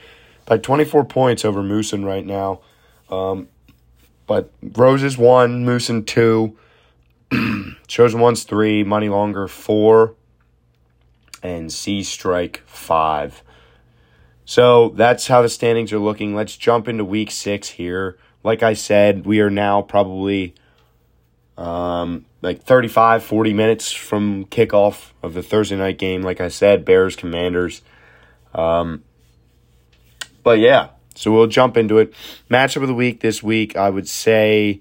by 0.46 0.58
24 0.58 1.04
points 1.04 1.44
over 1.44 1.62
Moosin 1.62 2.04
right 2.04 2.24
now. 2.24 2.60
Um, 3.10 3.48
but 4.26 4.52
Roses 4.62 5.18
one, 5.18 5.66
Moosin 5.66 6.06
two, 6.06 6.56
Chosen 7.88 8.20
Ones 8.20 8.44
three, 8.44 8.84
Money 8.84 9.08
Longer 9.08 9.48
four, 9.48 10.14
and 11.42 11.72
Sea 11.72 12.04
Strike 12.04 12.62
five. 12.64 13.42
So 14.44 14.90
that's 14.90 15.26
how 15.26 15.42
the 15.42 15.48
standings 15.48 15.92
are 15.92 15.98
looking. 15.98 16.34
Let's 16.34 16.56
jump 16.56 16.86
into 16.86 17.04
week 17.04 17.32
six 17.32 17.70
here. 17.70 18.18
Like 18.42 18.62
I 18.62 18.74
said, 18.74 19.26
we 19.26 19.40
are 19.40 19.50
now 19.50 19.82
probably 19.82 20.54
um, 21.58 22.24
like 22.40 22.62
35, 22.62 23.22
40 23.22 23.52
minutes 23.52 23.92
from 23.92 24.46
kickoff 24.46 25.10
of 25.22 25.34
the 25.34 25.42
Thursday 25.42 25.76
night 25.76 25.98
game. 25.98 26.22
Like 26.22 26.40
I 26.40 26.48
said, 26.48 26.84
Bears, 26.84 27.16
Commanders. 27.16 27.82
Um, 28.54 29.04
but 30.42 30.58
yeah, 30.58 30.88
so 31.14 31.32
we'll 31.32 31.46
jump 31.46 31.76
into 31.76 31.98
it. 31.98 32.14
Matchup 32.50 32.82
of 32.82 32.88
the 32.88 32.94
week 32.94 33.20
this 33.20 33.42
week, 33.42 33.76
I 33.76 33.90
would 33.90 34.08
say, 34.08 34.80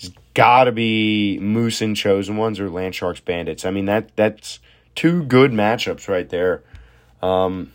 has 0.00 0.10
got 0.34 0.64
to 0.64 0.72
be 0.72 1.38
Moosin 1.40 1.94
Chosen 1.94 2.36
Ones 2.36 2.58
or 2.58 2.68
Land 2.68 2.94
Sharks 2.94 3.20
Bandits. 3.20 3.64
I 3.64 3.70
mean 3.70 3.84
that 3.84 4.14
that's 4.16 4.58
two 4.94 5.22
good 5.22 5.52
matchups 5.52 6.08
right 6.08 6.28
there. 6.28 6.64
Um, 7.22 7.72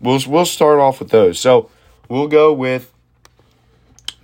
we'll 0.00 0.20
we'll 0.26 0.44
start 0.44 0.78
off 0.78 1.00
with 1.00 1.10
those. 1.10 1.40
So 1.40 1.70
we'll 2.08 2.28
go 2.28 2.52
with 2.52 2.92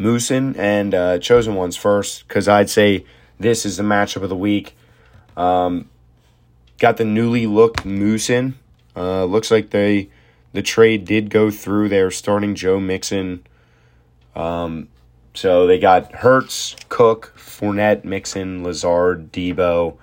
Moosin 0.03 0.57
and 0.59 0.95
uh, 0.95 1.19
Chosen 1.19 1.55
Ones 1.55 1.77
first 1.77 2.27
because 2.27 2.49
I'd 2.49 2.69
say 2.69 3.05
this 3.39 3.65
is 3.65 3.77
the 3.77 3.83
matchup 3.83 4.23
of 4.23 4.29
the 4.29 4.37
week. 4.37 4.77
Um, 5.37 5.89
got 6.79 6.97
the 6.97 7.05
newly 7.05 7.47
looked 7.47 7.85
Moosin. 7.85 8.55
Uh, 8.97 9.25
looks 9.25 9.51
like 9.51 9.71
they 9.71 10.11
the 10.53 10.63
trade 10.63 11.05
did 11.05 11.31
go 11.31 11.51
through. 11.51 11.89
They're 11.89 12.11
starting 12.11 12.55
Joe 12.55 12.81
Mixon. 12.81 13.47
Um, 14.35 14.89
so 15.35 15.67
they 15.67 15.79
got 15.79 16.13
Hurts, 16.13 16.77
Cook, 16.89 17.33
Fournette, 17.37 18.05
Mixon, 18.05 18.63
Lazard, 18.63 19.33
Deebo, 19.33 19.97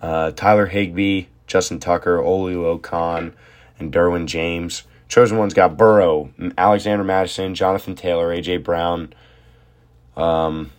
uh, 0.00 0.30
Tyler 0.32 0.66
Higbee, 0.66 1.26
Justin 1.46 1.80
Tucker, 1.80 2.18
Oluokun, 2.18 3.32
and 3.78 3.92
Derwin 3.92 4.26
James. 4.26 4.84
Chosen 5.08 5.38
ones 5.38 5.54
got 5.54 5.76
Burrow, 5.76 6.30
Alexander 6.56 7.04
Mattison, 7.04 7.54
Jonathan 7.54 7.94
Taylor, 7.94 8.34
AJ 8.34 8.64
Brown, 8.64 9.12
um, 10.16 10.72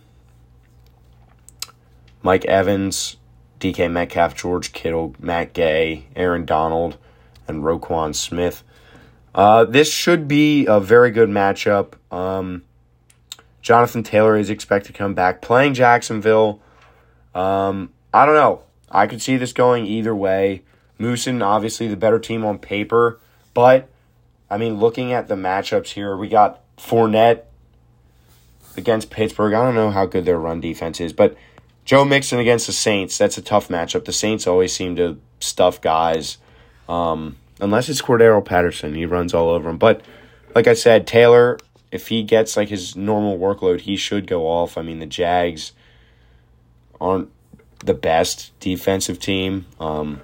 Mike 2.22 2.44
Evans, 2.44 3.16
DK 3.60 3.90
Metcalf, 3.90 4.34
George 4.34 4.72
Kittle, 4.72 5.14
Matt 5.18 5.52
Gay, 5.52 6.06
Aaron 6.14 6.44
Donald, 6.44 6.98
and 7.46 7.62
Roquan 7.62 8.14
Smith. 8.14 8.62
Uh, 9.34 9.64
this 9.64 9.92
should 9.92 10.26
be 10.26 10.66
a 10.66 10.80
very 10.80 11.10
good 11.10 11.28
matchup. 11.28 11.92
Um, 12.10 12.62
Jonathan 13.62 14.02
Taylor 14.02 14.36
is 14.36 14.50
expected 14.50 14.92
to 14.92 14.98
come 14.98 15.14
back 15.14 15.42
playing 15.42 15.74
Jacksonville. 15.74 16.60
Um, 17.34 17.92
I 18.14 18.24
don't 18.24 18.34
know. 18.34 18.62
I 18.90 19.06
could 19.06 19.20
see 19.20 19.36
this 19.36 19.52
going 19.52 19.86
either 19.86 20.14
way. 20.14 20.62
Moosin, 20.98 21.44
obviously 21.44 21.88
the 21.88 21.96
better 21.96 22.18
team 22.18 22.44
on 22.44 22.58
paper, 22.58 23.20
but 23.52 23.88
I 24.50 24.58
mean, 24.58 24.78
looking 24.78 25.12
at 25.12 25.28
the 25.28 25.34
matchups 25.34 25.88
here, 25.88 26.16
we 26.16 26.28
got 26.28 26.60
Fournette 26.76 27.42
against 28.76 29.10
Pittsburgh. 29.10 29.54
I 29.54 29.64
don't 29.64 29.74
know 29.74 29.90
how 29.90 30.06
good 30.06 30.24
their 30.24 30.38
run 30.38 30.60
defense 30.60 31.00
is, 31.00 31.12
but 31.12 31.36
Joe 31.84 32.04
Mixon 32.04 32.38
against 32.38 32.66
the 32.66 32.72
Saints, 32.72 33.16
that's 33.16 33.38
a 33.38 33.42
tough 33.42 33.68
matchup. 33.68 34.04
The 34.04 34.12
Saints 34.12 34.46
always 34.46 34.72
seem 34.72 34.96
to 34.96 35.18
stuff 35.40 35.80
guys, 35.80 36.38
um, 36.88 37.36
unless 37.60 37.88
it's 37.88 38.02
Cordarrelle 38.02 38.44
Patterson. 38.44 38.94
He 38.94 39.06
runs 39.06 39.34
all 39.34 39.48
over 39.48 39.68
them. 39.68 39.78
But 39.78 40.02
like 40.54 40.66
I 40.66 40.74
said, 40.74 41.06
Taylor, 41.06 41.58
if 41.90 42.08
he 42.08 42.22
gets 42.22 42.56
like 42.56 42.68
his 42.68 42.96
normal 42.96 43.38
workload, 43.38 43.80
he 43.80 43.96
should 43.96 44.26
go 44.26 44.46
off. 44.46 44.76
I 44.76 44.82
mean, 44.82 44.98
the 44.98 45.06
Jags 45.06 45.72
aren't 47.00 47.30
the 47.84 47.94
best 47.94 48.58
defensive 48.60 49.18
team. 49.18 49.66
Um, 49.78 50.20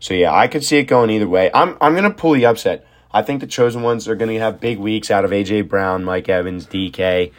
so 0.00 0.14
yeah, 0.14 0.34
I 0.34 0.46
could 0.46 0.64
see 0.64 0.78
it 0.78 0.84
going 0.84 1.10
either 1.10 1.28
way. 1.28 1.50
I'm 1.52 1.76
I'm 1.80 1.94
gonna 1.94 2.10
pull 2.10 2.32
the 2.32 2.46
upset. 2.46 2.86
I 3.12 3.22
think 3.22 3.40
the 3.40 3.46
chosen 3.46 3.82
ones 3.82 4.06
are 4.08 4.14
gonna 4.14 4.38
have 4.38 4.60
big 4.60 4.78
weeks 4.78 5.10
out 5.10 5.24
of 5.24 5.30
AJ 5.30 5.68
Brown, 5.68 6.04
Mike 6.04 6.28
Evans, 6.28 6.66
DK 6.66 7.32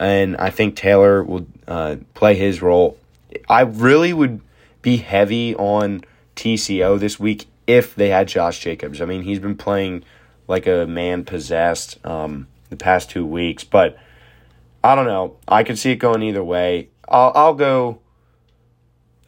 and 0.00 0.36
I 0.38 0.48
think 0.48 0.74
Taylor 0.74 1.22
will 1.22 1.46
uh, 1.68 1.96
play 2.14 2.34
his 2.34 2.62
role. 2.62 2.98
I 3.48 3.60
really 3.60 4.12
would 4.12 4.40
be 4.80 4.96
heavy 4.96 5.54
on 5.54 6.02
TCO 6.34 6.98
this 6.98 7.20
week 7.20 7.46
if 7.66 7.94
they 7.94 8.08
had 8.08 8.26
Josh 8.26 8.58
Jacobs. 8.60 9.02
I 9.02 9.04
mean, 9.04 9.22
he's 9.22 9.38
been 9.38 9.56
playing 9.56 10.02
like 10.48 10.66
a 10.66 10.86
man 10.86 11.24
possessed 11.24 12.04
um, 12.04 12.48
the 12.70 12.76
past 12.76 13.10
two 13.10 13.26
weeks, 13.26 13.62
but 13.62 13.98
I 14.82 14.94
don't 14.94 15.06
know. 15.06 15.36
I 15.46 15.62
could 15.64 15.78
see 15.78 15.92
it 15.92 15.96
going 15.96 16.22
either 16.22 16.42
way. 16.42 16.88
I'll 17.06 17.32
I'll 17.34 17.54
go. 17.54 18.00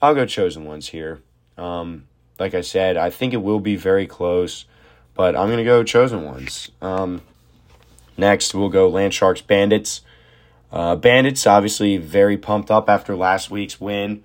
I'll 0.01 0.15
go 0.15 0.25
chosen 0.25 0.65
ones 0.65 0.89
here. 0.89 1.21
Um, 1.59 2.09
like 2.39 2.55
I 2.55 2.63
said, 2.63 2.97
I 2.97 3.11
think 3.11 3.35
it 3.35 3.43
will 3.43 3.61
be 3.61 3.77
very 3.77 4.07
close, 4.07 4.65
but 5.15 5.37
I'm 5.37 5.49
gonna 5.51 5.65
go 5.65 5.83
chosen 5.83 6.25
ones. 6.25 6.71
Um, 6.81 7.23
next, 8.17 8.55
we'll 8.55 8.69
go 8.69 8.89
Land 8.89 9.15
Sharks 9.15 9.41
Bandits. 9.41 10.03
Uh, 10.71 10.97
Bandits 10.97 11.47
obviously 11.47 11.99
very 11.99 12.39
pumped 12.39 12.71
up 12.71 12.89
after 12.89 13.15
last 13.15 13.51
week's 13.51 13.81
win. 13.81 14.23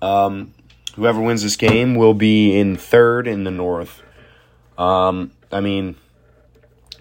Um, 0.00 0.52
whoever 0.94 1.20
wins 1.20 1.42
this 1.42 1.56
game 1.56 1.94
will 1.94 2.14
be 2.14 2.56
in 2.58 2.76
third 2.76 3.26
in 3.26 3.44
the 3.44 3.50
North. 3.50 4.02
Um, 4.78 5.32
I 5.50 5.60
mean, 5.60 5.96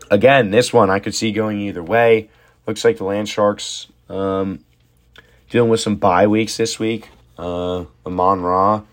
again, 0.10 0.52
this 0.52 0.74
one 0.74 0.90
I 0.90 1.00
could 1.00 1.14
see 1.14 1.32
going 1.32 1.60
either 1.60 1.84
way. 1.84 2.30
Looks 2.66 2.84
like 2.86 2.98
the 2.98 3.04
Land 3.04 3.30
Sharks 3.30 3.88
um, 4.10 4.64
dealing 5.50 5.70
with 5.70 5.80
some 5.80 5.96
bye 5.96 6.28
weeks 6.28 6.58
this 6.58 6.80
week. 6.80 7.10
Uh, 7.38 7.86
Amon 8.06 8.42
Ra, 8.42 8.84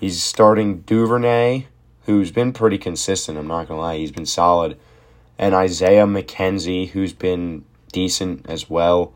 he's 0.00 0.22
starting 0.22 0.80
Duvernay, 0.80 1.66
who's 2.04 2.30
been 2.30 2.52
pretty 2.52 2.78
consistent. 2.78 3.38
I'm 3.38 3.46
not 3.46 3.68
gonna 3.68 3.80
lie, 3.80 3.98
he's 3.98 4.12
been 4.12 4.26
solid, 4.26 4.78
and 5.38 5.54
Isaiah 5.54 6.06
McKenzie, 6.06 6.90
who's 6.90 7.12
been 7.12 7.64
decent 7.92 8.46
as 8.48 8.68
well. 8.68 9.14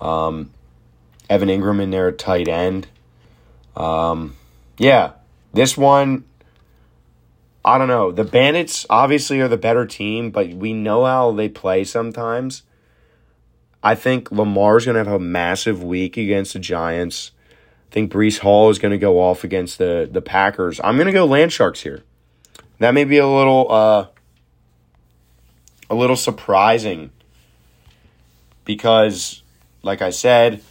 Um, 0.00 0.50
Evan 1.28 1.48
Engram 1.48 1.80
in 1.80 1.90
there 1.90 2.10
tight 2.12 2.48
end. 2.48 2.88
Um, 3.76 4.36
yeah, 4.78 5.12
this 5.52 5.76
one, 5.76 6.24
I 7.64 7.78
don't 7.78 7.88
know. 7.88 8.10
The 8.10 8.24
Bandits 8.24 8.86
obviously 8.88 9.40
are 9.40 9.48
the 9.48 9.56
better 9.56 9.86
team, 9.86 10.30
but 10.30 10.50
we 10.50 10.72
know 10.72 11.04
how 11.04 11.32
they 11.32 11.48
play 11.48 11.84
sometimes. 11.84 12.62
I 13.82 13.94
think 13.94 14.30
Lamar's 14.30 14.84
going 14.84 14.96
to 14.96 15.10
have 15.10 15.20
a 15.20 15.24
massive 15.24 15.82
week 15.82 16.16
against 16.16 16.52
the 16.52 16.58
Giants. 16.58 17.30
I 17.90 17.94
think 17.94 18.12
Breece 18.12 18.38
Hall 18.38 18.70
is 18.70 18.78
going 18.78 18.92
to 18.92 18.98
go 18.98 19.20
off 19.20 19.44
against 19.44 19.78
the, 19.78 20.08
the 20.10 20.22
Packers. 20.22 20.80
I'm 20.82 20.96
going 20.96 21.06
to 21.06 21.12
go 21.12 21.26
Landsharks 21.26 21.78
here. 21.78 22.02
That 22.80 22.94
may 22.94 23.04
be 23.04 23.18
a 23.18 23.26
little 23.26 23.70
uh, 23.70 24.06
a 25.90 25.94
little 25.94 26.16
surprising 26.16 27.10
because, 28.64 29.42
like 29.82 30.00
I 30.00 30.10
said, 30.10 30.62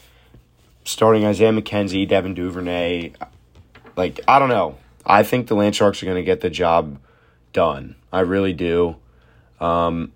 starting 0.83 1.23
Isaiah 1.23 1.51
McKenzie, 1.51 2.07
Devin 2.07 2.33
Duvernay, 2.33 3.11
like 3.95 4.19
I 4.27 4.39
don't 4.39 4.49
know. 4.49 4.77
I 5.05 5.21
think 5.21 5.47
the 5.47 5.55
Land 5.55 5.75
Sharks 5.75 6.01
are 6.01 6.07
going 6.07 6.17
to 6.17 6.23
get 6.23 6.41
the 6.41 6.49
job 6.49 6.99
done. 7.53 7.95
I 8.11 8.21
really 8.21 8.53
do. 8.53 8.95
Um, 9.59 10.11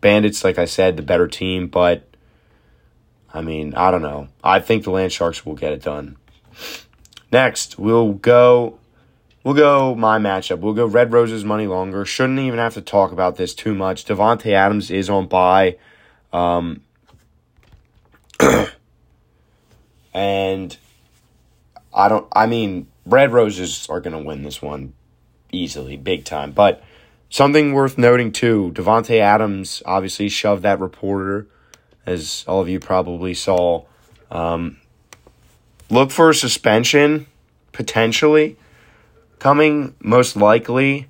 Bandits, 0.00 0.44
like 0.44 0.58
I 0.58 0.64
said, 0.64 0.96
the 0.96 1.02
better 1.02 1.26
team, 1.26 1.66
but 1.66 2.06
I 3.34 3.40
mean, 3.42 3.74
I 3.74 3.90
don't 3.90 4.02
know. 4.02 4.28
I 4.42 4.60
think 4.60 4.84
the 4.84 4.90
Land 4.90 5.12
Sharks 5.12 5.44
will 5.44 5.54
get 5.54 5.72
it 5.72 5.82
done. 5.82 6.16
Next, 7.32 7.78
we'll 7.78 8.12
go. 8.12 8.79
We'll 9.42 9.54
go 9.54 9.94
my 9.94 10.18
matchup. 10.18 10.58
We'll 10.58 10.74
go 10.74 10.84
Red 10.84 11.12
Roses 11.12 11.44
money 11.44 11.66
longer. 11.66 12.04
Shouldn't 12.04 12.38
even 12.40 12.58
have 12.58 12.74
to 12.74 12.82
talk 12.82 13.10
about 13.10 13.36
this 13.36 13.54
too 13.54 13.74
much. 13.74 14.04
Davante 14.04 14.52
Adams 14.52 14.90
is 14.90 15.08
on 15.08 15.28
bye. 15.28 15.78
Um, 16.30 16.82
and 20.14 20.76
I 21.94 22.08
don't. 22.08 22.28
I 22.32 22.46
mean, 22.46 22.86
Red 23.06 23.32
Roses 23.32 23.86
are 23.88 24.00
going 24.00 24.12
to 24.12 24.22
win 24.22 24.42
this 24.42 24.60
one 24.60 24.92
easily, 25.50 25.96
big 25.96 26.26
time. 26.26 26.52
But 26.52 26.82
something 27.30 27.72
worth 27.72 27.96
noting 27.96 28.32
too: 28.32 28.72
Davante 28.74 29.20
Adams 29.20 29.82
obviously 29.86 30.28
shoved 30.28 30.62
that 30.64 30.80
reporter, 30.80 31.46
as 32.04 32.44
all 32.46 32.60
of 32.60 32.68
you 32.68 32.78
probably 32.78 33.32
saw. 33.32 33.84
Um, 34.30 34.76
look 35.88 36.10
for 36.10 36.28
a 36.28 36.34
suspension 36.34 37.26
potentially 37.72 38.56
coming. 39.40 39.96
Most 40.00 40.36
likely, 40.36 41.08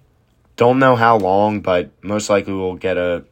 don't 0.57 0.79
know 0.79 0.97
how 0.97 1.19
long, 1.19 1.61
but 1.61 1.91
most 2.03 2.31
likely 2.31 2.55
we'll 2.55 2.77
get 2.77 2.97
a 2.97 3.25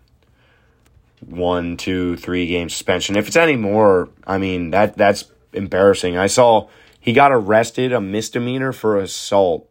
one, 1.21 1.79
two, 1.79 2.17
three 2.17 2.47
game 2.47 2.69
suspension. 2.69 3.17
If 3.17 3.27
it's 3.29 3.37
any 3.37 3.57
more, 3.57 4.11
I 4.27 4.37
mean 4.37 4.71
that 4.71 4.97
that's 4.97 5.25
embarrassing. 5.55 6.19
I 6.19 6.27
saw 6.27 6.69
he 7.01 7.15
got 7.15 7.33
arrested 7.33 7.93
a 7.93 8.01
misdemeanor 8.01 8.73
for 8.73 8.99
assault 8.99 9.69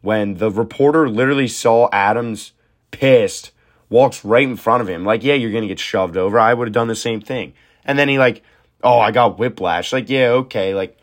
when 0.00 0.34
the 0.34 0.50
reporter 0.50 1.08
literally 1.08 1.48
saw 1.48 1.88
Adams 1.92 2.52
pissed, 2.90 3.50
walks 3.90 4.24
right 4.24 4.48
in 4.48 4.56
front 4.56 4.80
of 4.80 4.88
him. 4.88 5.04
Like, 5.04 5.22
yeah, 5.22 5.34
you're 5.34 5.52
gonna 5.52 5.66
get 5.66 5.80
shoved 5.80 6.16
over. 6.16 6.38
I 6.38 6.54
would 6.54 6.68
have 6.68 6.72
done 6.74 6.88
the 6.88 6.96
same 6.96 7.20
thing. 7.20 7.54
And 7.84 7.98
then 7.98 8.08
he 8.08 8.18
like, 8.18 8.42
oh, 8.82 8.98
I 8.98 9.10
got 9.10 9.38
whiplash. 9.38 9.92
Like, 9.92 10.08
yeah, 10.08 10.28
okay, 10.28 10.74
like. 10.74 10.98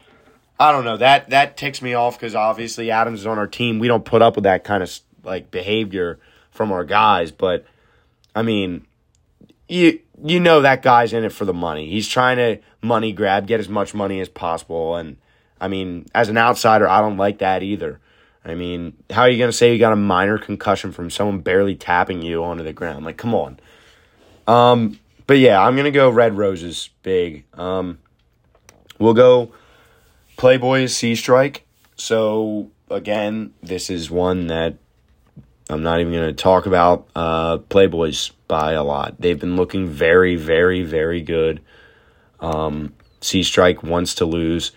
I 0.62 0.72
don't 0.72 0.86
know 0.86 0.98
that 0.98 1.32
that 1.32 1.58
ticks 1.58 1.82
me 1.82 1.96
off 1.96 2.20
because 2.20 2.36
obviously 2.36 2.92
Adams 2.92 3.22
is 3.22 3.26
on 3.26 3.40
our 3.40 3.48
team. 3.48 3.80
We 3.80 3.88
don't 3.88 4.06
put 4.06 4.22
up 4.22 4.36
with 4.36 4.44
that 4.44 4.64
kind 4.64 4.84
of 4.84 5.00
like 5.24 5.50
behavior 5.50 6.20
from 6.52 6.72
our 6.72 6.86
guys, 6.86 7.32
but 7.32 7.66
I 8.36 8.44
mean, 8.44 8.86
you 9.68 10.00
you 10.24 10.40
know 10.40 10.62
that 10.62 10.84
guy's 10.84 11.14
in 11.14 11.24
it 11.24 11.32
for 11.32 11.46
the 11.46 11.54
money. 11.54 11.90
He's 11.90 12.08
trying 12.08 12.38
to 12.38 12.60
money 12.80 13.12
grab, 13.12 13.48
get 13.48 13.60
as 13.60 13.70
much 13.70 13.96
money 13.96 14.20
as 14.20 14.30
possible. 14.30 14.96
And 14.98 15.18
I 15.60 15.68
mean, 15.68 16.06
as 16.14 16.30
an 16.30 16.38
outsider, 16.38 16.88
I 16.88 17.02
don't 17.02 17.18
like 17.18 17.40
that 17.40 17.64
either. 17.64 18.00
I 18.46 18.54
mean, 18.54 18.94
how 19.10 19.22
are 19.22 19.30
you 19.30 19.40
gonna 19.40 19.52
say 19.52 19.74
you 19.74 19.80
got 19.80 19.94
a 19.94 19.96
minor 19.96 20.38
concussion 20.38 20.92
from 20.92 21.10
someone 21.10 21.40
barely 21.40 21.74
tapping 21.74 22.22
you 22.22 22.44
onto 22.44 22.64
the 22.64 22.72
ground? 22.72 23.04
Like, 23.04 23.18
come 23.18 23.34
on. 23.34 23.60
Um, 24.46 25.00
but 25.26 25.40
yeah, 25.40 25.60
I'm 25.60 25.76
gonna 25.76 25.90
go 25.90 26.12
Red 26.12 26.38
Roses 26.38 26.92
big. 27.02 27.46
Um, 27.56 27.98
we'll 29.00 29.16
go 29.16 29.54
Playboys 30.42 30.90
Sea 30.90 31.14
Strike. 31.14 31.68
So 31.96 32.72
again, 32.90 33.54
this 33.62 33.92
is 33.92 34.10
one 34.10 34.48
that 34.48 34.74
I'm 35.70 35.84
not 35.84 36.00
even 36.00 36.12
gonna 36.12 36.34
talk 36.34 36.66
about. 36.66 37.08
Uh, 37.16 37.60
Playboys 37.60 38.32
by 38.48 38.72
a 38.72 38.84
lot. 38.84 39.22
They've 39.22 39.40
been 39.40 39.56
looking 39.56 39.88
very, 39.88 40.36
very, 40.36 40.82
very 40.82 41.22
good. 41.22 41.62
Um, 42.40 42.94
Sea 43.22 43.44
Strike 43.44 43.84
wants 43.84 44.16
to 44.16 44.26
lose. 44.26 44.72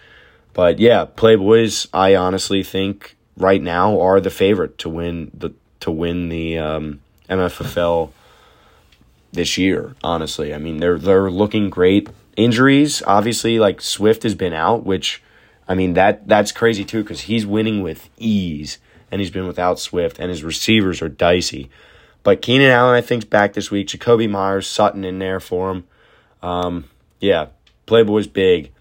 But 0.53 0.81
yeah, 0.81 1.07
Playboys, 1.07 1.88
I 1.94 2.14
honestly 2.14 2.62
think 2.62 3.16
right 3.38 3.62
now 3.62 3.98
are 4.03 4.20
the 4.20 4.29
favorite 4.29 4.77
to 4.81 4.90
win 4.90 5.31
the 5.33 5.55
to 5.81 5.90
win 5.90 6.29
the 6.29 6.59
um, 6.59 7.00
MFFL 7.31 8.11
this 9.33 9.57
year. 9.57 9.96
Honestly, 10.05 10.53
I 10.53 10.59
mean 10.59 10.77
they're 10.77 10.98
they're 10.98 11.31
looking 11.31 11.70
great. 11.70 12.11
Injuries, 12.37 13.03
obviously, 13.07 13.59
like 13.59 13.81
Swift 13.81 14.24
has 14.24 14.35
been 14.35 14.53
out, 14.53 14.85
which 14.85 15.22
I 15.68 15.74
mean 15.74 15.94
that 15.94 16.29
that's 16.29 16.53
crazy 16.53 16.85
too 16.85 17.03
because 17.03 17.22
he's 17.22 17.46
winning 17.46 17.83
with 17.83 18.11
ease, 18.18 18.79
and 19.11 19.20
he's 19.20 19.31
been 19.31 19.46
without 19.46 19.79
Swift, 19.79 20.18
and 20.18 20.31
his 20.31 20.44
receivers 20.44 21.00
are 21.03 21.09
dicey. 21.09 21.70
But 22.22 22.42
Keenan 22.42 22.70
Allen, 22.70 22.94
I 22.94 23.03
think, 23.03 23.24
is 23.24 23.29
back 23.29 23.53
this 23.53 23.70
week. 23.70 23.88
Jakobi 23.88 24.29
Meyers, 24.29 24.66
Sutton 24.66 25.05
in 25.05 25.18
there 25.18 25.40
for 25.40 25.70
him. 25.70 25.85
Um, 26.42 26.85
yeah, 27.20 27.48
Playboy's 27.87 28.27
big. 28.27 28.72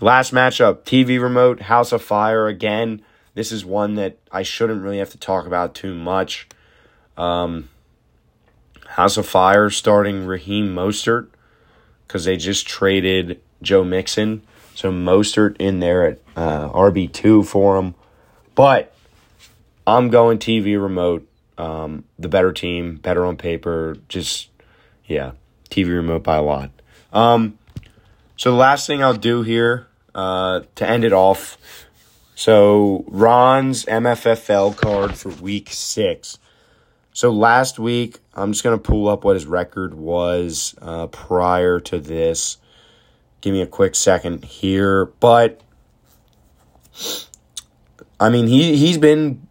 Last 0.00 0.32
matchup, 0.32 0.82
TV 0.82 1.20
remote, 1.20 1.62
House 1.62 1.92
of 1.92 2.02
Fire 2.02 2.46
again. 2.46 3.02
This 3.34 3.52
is 3.52 3.64
one 3.64 3.94
that 3.94 4.18
I 4.32 4.42
shouldn't 4.42 4.82
really 4.82 4.98
have 4.98 5.10
to 5.10 5.18
talk 5.18 5.46
about 5.46 5.74
too 5.74 5.94
much. 5.94 6.48
Um, 7.16 7.68
House 8.86 9.16
of 9.16 9.26
Fire 9.26 9.70
starting 9.70 10.26
Raheem 10.26 10.74
Mostert 10.74 11.28
because 12.06 12.24
they 12.24 12.36
just 12.36 12.66
traded 12.66 13.40
Joe 13.62 13.84
Mixon. 13.84 14.42
So 14.78 14.92
Mostert 14.92 15.56
in 15.58 15.80
there 15.80 16.06
at 16.06 16.20
uh, 16.36 16.68
RB2 16.68 17.44
for 17.44 17.76
him. 17.78 17.96
But 18.54 18.94
I'm 19.88 20.08
going 20.08 20.38
TV 20.38 20.80
remote 20.80 21.28
um, 21.58 22.04
the 22.16 22.28
better 22.28 22.52
team, 22.52 22.94
better 22.94 23.26
on 23.26 23.36
paper. 23.36 23.96
Just 24.08 24.50
yeah, 25.04 25.32
TV 25.68 25.88
remote 25.88 26.22
by 26.22 26.36
a 26.36 26.42
lot. 26.42 26.70
Um, 27.12 27.58
so 28.36 28.52
the 28.52 28.56
last 28.56 28.86
thing 28.86 29.02
I'll 29.02 29.14
do 29.14 29.42
here 29.42 29.88
uh, 30.14 30.60
to 30.76 30.88
end 30.88 31.02
it 31.02 31.12
off. 31.12 31.58
So 32.36 33.04
Ron's 33.08 33.84
MFFL 33.84 34.76
card 34.76 35.16
for 35.16 35.30
week 35.30 35.70
six. 35.72 36.38
So 37.12 37.32
last 37.32 37.80
week, 37.80 38.20
I'm 38.32 38.52
just 38.52 38.62
gonna 38.62 38.78
pull 38.78 39.08
up 39.08 39.24
what 39.24 39.34
his 39.34 39.44
record 39.44 39.94
was 39.94 40.76
uh, 40.80 41.08
prior 41.08 41.80
to 41.80 41.98
this. 41.98 42.58
Give 43.40 43.52
me 43.52 43.62
a 43.62 43.66
quick 43.66 43.94
second 43.94 44.44
here, 44.44 45.06
but 45.06 45.60
I 48.18 48.28
mean 48.28 48.48
he 48.48 48.76
he's 48.76 48.98
been 48.98 49.46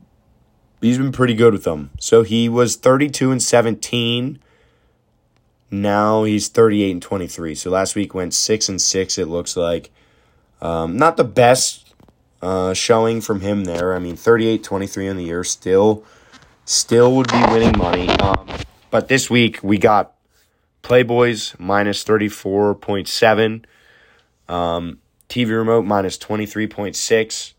he's 0.82 0.98
been 0.98 1.12
pretty 1.12 1.34
good 1.34 1.54
with 1.54 1.64
them. 1.64 1.92
So 2.00 2.24
he 2.24 2.50
was 2.50 2.76
32 2.76 3.32
and 3.32 3.42
17. 3.42 4.40
Now 5.70 6.24
he's 6.24 6.50
38 6.50 6.92
and 6.92 7.02
23. 7.02 7.56
So 7.56 7.70
last 7.70 7.96
week 7.96 8.14
went 8.14 8.34
6 8.34 8.70
and 8.70 8.82
6 8.82 9.18
it 9.18 9.28
looks 9.28 9.56
like. 9.56 9.90
Um, 10.62 10.98
not 10.98 11.18
the 11.18 11.24
best 11.24 11.94
uh, 12.42 12.74
showing 12.74 13.22
from 13.22 13.42
him 13.42 13.64
there. 13.64 13.94
I 13.96 14.00
mean 14.00 14.18
38 14.18 14.64
23 14.64 15.10
on 15.10 15.18
the 15.18 15.24
year 15.24 15.44
still 15.44 16.04
still 16.66 17.16
would 17.16 17.32
be 17.32 17.42
winning 17.50 17.78
money. 17.78 18.10
Um, 18.10 18.50
but 18.92 19.08
this 19.08 19.30
week 19.30 19.60
we 19.64 19.78
got 19.78 20.14
Playboys 20.84 21.58
minus 21.60 22.04
34.7. 22.04 23.64
Um, 24.48 25.00
TV 25.30 25.50
remote 25.50 25.86
minus 25.86 26.18
23.6. 26.18 27.54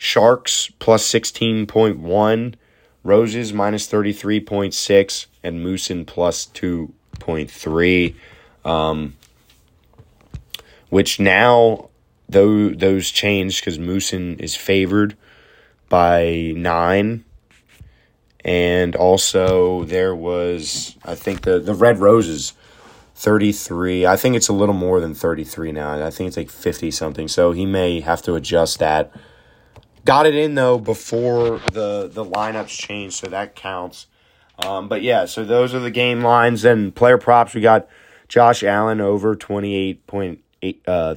Sharks 0.00 0.70
plus 0.78 1.04
16.1, 1.08 2.54
Roses 3.02 3.52
minus 3.52 3.90
33.6, 3.90 5.26
and 5.42 5.66
Moosin 5.66 6.06
plus 6.06 6.46
2.3. 6.46 8.14
Um, 8.64 9.16
which 10.88 11.18
now, 11.18 11.90
though 12.28 12.70
those 12.70 13.10
changed 13.10 13.60
because 13.60 13.78
Moosin 13.78 14.38
is 14.40 14.54
favored 14.54 15.16
by 15.88 16.52
9 16.56 17.24
And 18.44 18.96
also 18.96 19.84
there 19.84 20.14
was 20.14 20.96
I 21.04 21.14
think 21.14 21.42
the 21.42 21.58
the 21.58 21.74
Red 21.74 21.98
Roses 21.98 22.52
33. 23.18 24.06
I 24.06 24.16
think 24.16 24.36
it's 24.36 24.46
a 24.46 24.52
little 24.52 24.76
more 24.76 25.00
than 25.00 25.12
33 25.12 25.72
now. 25.72 26.06
I 26.06 26.10
think 26.10 26.28
it's 26.28 26.36
like 26.36 26.50
50 26.50 26.92
something. 26.92 27.26
So 27.26 27.50
he 27.50 27.66
may 27.66 27.98
have 27.98 28.22
to 28.22 28.36
adjust 28.36 28.78
that. 28.78 29.10
Got 30.04 30.26
it 30.26 30.36
in 30.36 30.54
though 30.54 30.78
before 30.78 31.58
the 31.72 32.08
the 32.10 32.24
lineups 32.24 32.68
changed, 32.68 33.16
so 33.16 33.26
that 33.26 33.56
counts. 33.56 34.06
Um, 34.64 34.88
but 34.88 35.02
yeah, 35.02 35.24
so 35.24 35.44
those 35.44 35.74
are 35.74 35.80
the 35.80 35.90
game 35.90 36.22
lines 36.22 36.64
and 36.64 36.94
player 36.94 37.18
props. 37.18 37.54
We 37.54 37.60
got 37.60 37.88
Josh 38.28 38.62
Allen 38.62 39.00
over 39.00 39.34
28.38, 39.34 40.78
uh, 40.86 41.14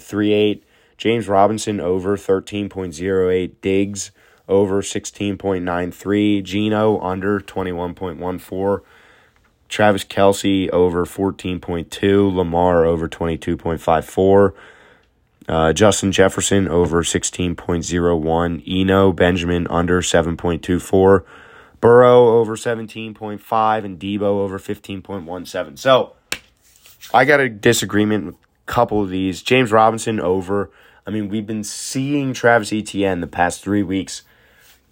James 0.98 1.28
Robinson 1.28 1.80
over 1.80 2.18
13.08, 2.18 3.62
Diggs 3.62 4.12
over 4.48 4.82
16.93, 4.82 6.44
Geno 6.44 7.00
under 7.00 7.40
21.14. 7.40 8.82
Travis 9.72 10.04
Kelce 10.04 10.70
over 10.70 11.06
14.2, 11.06 12.36
Lamar 12.36 12.84
over 12.84 13.08
22.54, 13.08 14.54
uh, 15.48 15.74
Justin 15.74 16.12
Jefferson 16.12 16.68
over 16.68 17.02
16.01, 17.04 18.64
Eno 18.68 19.12
Benjamin 19.14 19.68
under 19.68 20.02
7.24, 20.02 21.24
Burrow 21.80 22.28
over 22.38 22.58
17.5, 22.58 23.86
and 23.86 23.98
Deebo 23.98 24.22
over 24.22 24.60
15.17. 24.60 25.80
So 25.80 26.16
I 27.14 27.24
got 27.24 27.40
a 27.40 27.48
disagreement 27.48 28.26
with 28.26 28.36
a 28.36 28.72
couple 28.72 29.02
of 29.02 29.10
these. 29.10 29.42
James 29.42 29.72
Robinson 29.72 30.20
over. 30.20 30.70
I 31.08 31.12
mean, 31.12 31.30
we've 31.30 31.48
been 31.48 31.64
seeing 31.64 32.34
Travis 32.34 32.74
Etienne 32.74 33.22
the 33.22 33.28
past 33.28 33.64
three 33.64 33.84
weeks 33.84 34.24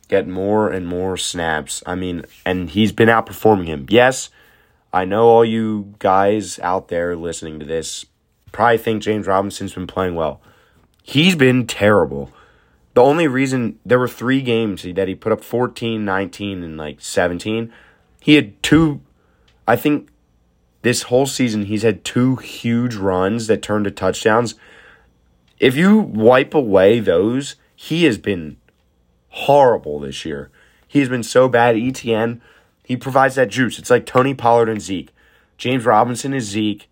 get 0.07 0.27
more 0.27 0.69
and 0.71 0.87
more 0.87 1.17
snaps. 1.17 1.83
I 1.85 1.93
mean, 1.93 2.25
and 2.43 2.69
he's 2.69 2.91
been 2.91 3.09
outperforming 3.09 3.65
him. 3.65 3.85
Yes 3.89 4.31
I 4.91 5.05
know 5.05 5.27
all 5.27 5.45
you 5.45 5.93
guys 5.99 6.59
out 6.59 6.87
there 6.87 7.15
listening 7.15 7.59
to 7.59 7.65
this 7.65 8.05
probably 8.51 8.77
think 8.77 9.03
James 9.03 9.27
Robinson's 9.27 9.73
been 9.73 9.87
playing 9.87 10.15
well. 10.15 10.41
He's 11.03 11.35
been 11.35 11.67
terrible. 11.67 12.31
The 12.93 13.03
only 13.03 13.27
reason 13.27 13.79
there 13.85 13.99
were 13.99 14.07
three 14.07 14.41
games 14.41 14.83
that 14.83 15.07
he 15.07 15.15
put 15.15 15.31
up 15.31 15.43
14, 15.43 16.03
19, 16.03 16.63
and 16.63 16.77
like 16.77 16.99
17. 16.99 17.71
He 18.19 18.35
had 18.35 18.61
two, 18.61 19.01
I 19.67 19.75
think 19.75 20.09
this 20.81 21.03
whole 21.03 21.25
season, 21.25 21.65
he's 21.65 21.83
had 21.83 22.03
two 22.03 22.37
huge 22.37 22.95
runs 22.95 23.47
that 23.47 23.61
turned 23.61 23.85
to 23.85 23.91
touchdowns. 23.91 24.55
If 25.59 25.75
you 25.75 25.97
wipe 25.97 26.53
away 26.53 26.99
those, 26.99 27.55
he 27.75 28.05
has 28.05 28.17
been 28.17 28.57
horrible 29.29 29.99
this 29.99 30.25
year. 30.25 30.49
He's 30.87 31.09
been 31.09 31.23
so 31.23 31.47
bad. 31.47 31.75
Etienne 31.75 32.41
he 32.89 32.97
provides 32.97 33.35
that 33.35 33.49
juice. 33.49 33.77
It's 33.77 33.91
like 33.91 34.07
Tony 34.07 34.33
Pollard 34.33 34.67
and 34.67 34.81
Zeke. 34.81 35.13
James 35.59 35.85
Robinson 35.85 36.33
is 36.33 36.45
Zeke. 36.45 36.89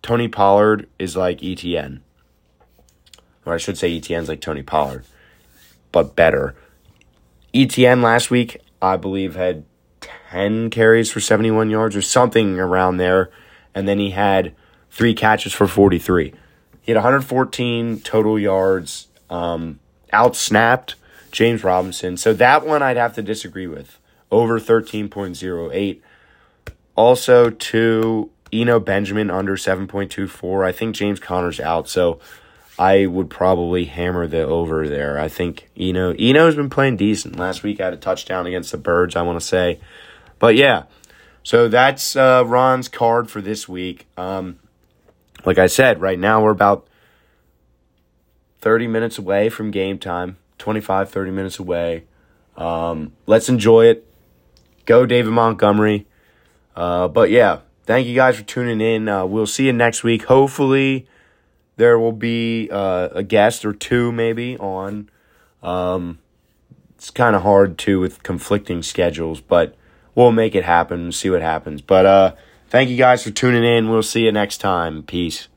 Tony 0.00 0.28
Pollard 0.28 0.88
is 0.96 1.16
like 1.16 1.42
Etienne. 1.42 2.04
Or 3.44 3.52
I 3.52 3.56
should 3.56 3.76
say 3.76 3.92
Etienne's 3.92 4.28
like 4.28 4.40
Tony 4.40 4.62
Pollard, 4.62 5.04
but 5.90 6.14
better. 6.14 6.54
Etienne 7.52 8.00
last 8.00 8.30
week, 8.30 8.60
I 8.80 8.96
believe, 8.96 9.34
had 9.34 9.64
10 10.30 10.70
carries 10.70 11.10
for 11.10 11.18
71 11.18 11.68
yards 11.68 11.96
or 11.96 12.02
something 12.02 12.60
around 12.60 12.98
there. 12.98 13.30
And 13.74 13.88
then 13.88 13.98
he 13.98 14.10
had 14.10 14.54
three 14.88 15.14
catches 15.14 15.52
for 15.52 15.66
43. 15.66 16.32
He 16.80 16.92
had 16.92 16.96
114 16.96 18.02
total 18.02 18.38
yards, 18.38 19.08
um, 19.28 19.80
outsnapped 20.12 20.94
James 21.32 21.64
Robinson. 21.64 22.16
So 22.16 22.32
that 22.34 22.64
one 22.64 22.84
I'd 22.84 22.96
have 22.96 23.16
to 23.16 23.22
disagree 23.22 23.66
with 23.66 23.98
over 24.30 24.58
13.08. 24.60 26.00
Also, 26.96 27.50
to 27.50 28.30
Eno 28.52 28.78
Benjamin 28.78 29.30
under 29.30 29.56
7.24. 29.56 30.64
I 30.64 30.72
think 30.72 30.94
James 30.94 31.18
Conner's 31.18 31.60
out, 31.60 31.88
so 31.88 32.20
I 32.78 33.06
would 33.06 33.30
probably 33.30 33.84
hammer 33.84 34.26
the 34.26 34.42
over 34.42 34.88
there. 34.88 35.18
I 35.18 35.28
think 35.28 35.70
Eno 35.76 36.14
Eno's 36.18 36.56
been 36.56 36.70
playing 36.70 36.96
decent. 36.96 37.36
Last 37.36 37.62
week 37.62 37.80
I 37.80 37.86
had 37.86 37.94
a 37.94 37.98
touchdown 37.98 38.46
against 38.46 38.72
the 38.72 38.78
Birds, 38.78 39.16
I 39.16 39.22
want 39.22 39.40
to 39.40 39.46
say. 39.46 39.80
But 40.38 40.56
yeah. 40.56 40.84
So 41.42 41.68
that's 41.68 42.16
uh, 42.16 42.42
Ron's 42.46 42.88
card 42.88 43.30
for 43.30 43.40
this 43.40 43.68
week. 43.68 44.06
Um, 44.16 44.58
like 45.44 45.58
I 45.58 45.66
said, 45.66 46.00
right 46.00 46.18
now 46.18 46.42
we're 46.42 46.50
about 46.50 46.88
30 48.60 48.86
minutes 48.86 49.18
away 49.18 49.50
from 49.50 49.70
game 49.70 49.98
time. 49.98 50.38
25, 50.58 51.10
30 51.10 51.30
minutes 51.30 51.58
away. 51.58 52.04
Um, 52.56 53.12
let's 53.26 53.48
enjoy 53.48 53.86
it. 53.86 54.10
Go 54.86 55.06
David 55.06 55.30
Montgomery. 55.30 56.06
Uh, 56.76 57.08
but 57.08 57.30
yeah, 57.30 57.60
thank 57.84 58.06
you 58.06 58.14
guys 58.14 58.36
for 58.36 58.42
tuning 58.42 58.80
in. 58.80 59.08
Uh, 59.08 59.24
we'll 59.24 59.46
see 59.46 59.66
you 59.66 59.72
next 59.72 60.02
week. 60.02 60.24
Hopefully, 60.24 61.06
there 61.76 61.98
will 61.98 62.12
be 62.12 62.68
uh, 62.70 63.08
a 63.12 63.22
guest 63.22 63.64
or 63.64 63.72
two 63.72 64.12
maybe 64.12 64.56
on. 64.58 65.10
Um, 65.62 66.18
it's 66.96 67.10
kind 67.10 67.36
of 67.36 67.42
hard 67.42 67.78
too 67.78 68.00
with 68.00 68.22
conflicting 68.22 68.82
schedules, 68.82 69.40
but 69.40 69.76
we'll 70.14 70.32
make 70.32 70.54
it 70.54 70.64
happen. 70.64 71.12
See 71.12 71.30
what 71.30 71.42
happens. 71.42 71.82
But 71.82 72.06
uh, 72.06 72.34
thank 72.68 72.90
you 72.90 72.96
guys 72.96 73.22
for 73.22 73.30
tuning 73.30 73.64
in. 73.64 73.90
We'll 73.90 74.02
see 74.02 74.24
you 74.24 74.32
next 74.32 74.58
time. 74.58 75.02
Peace. 75.02 75.48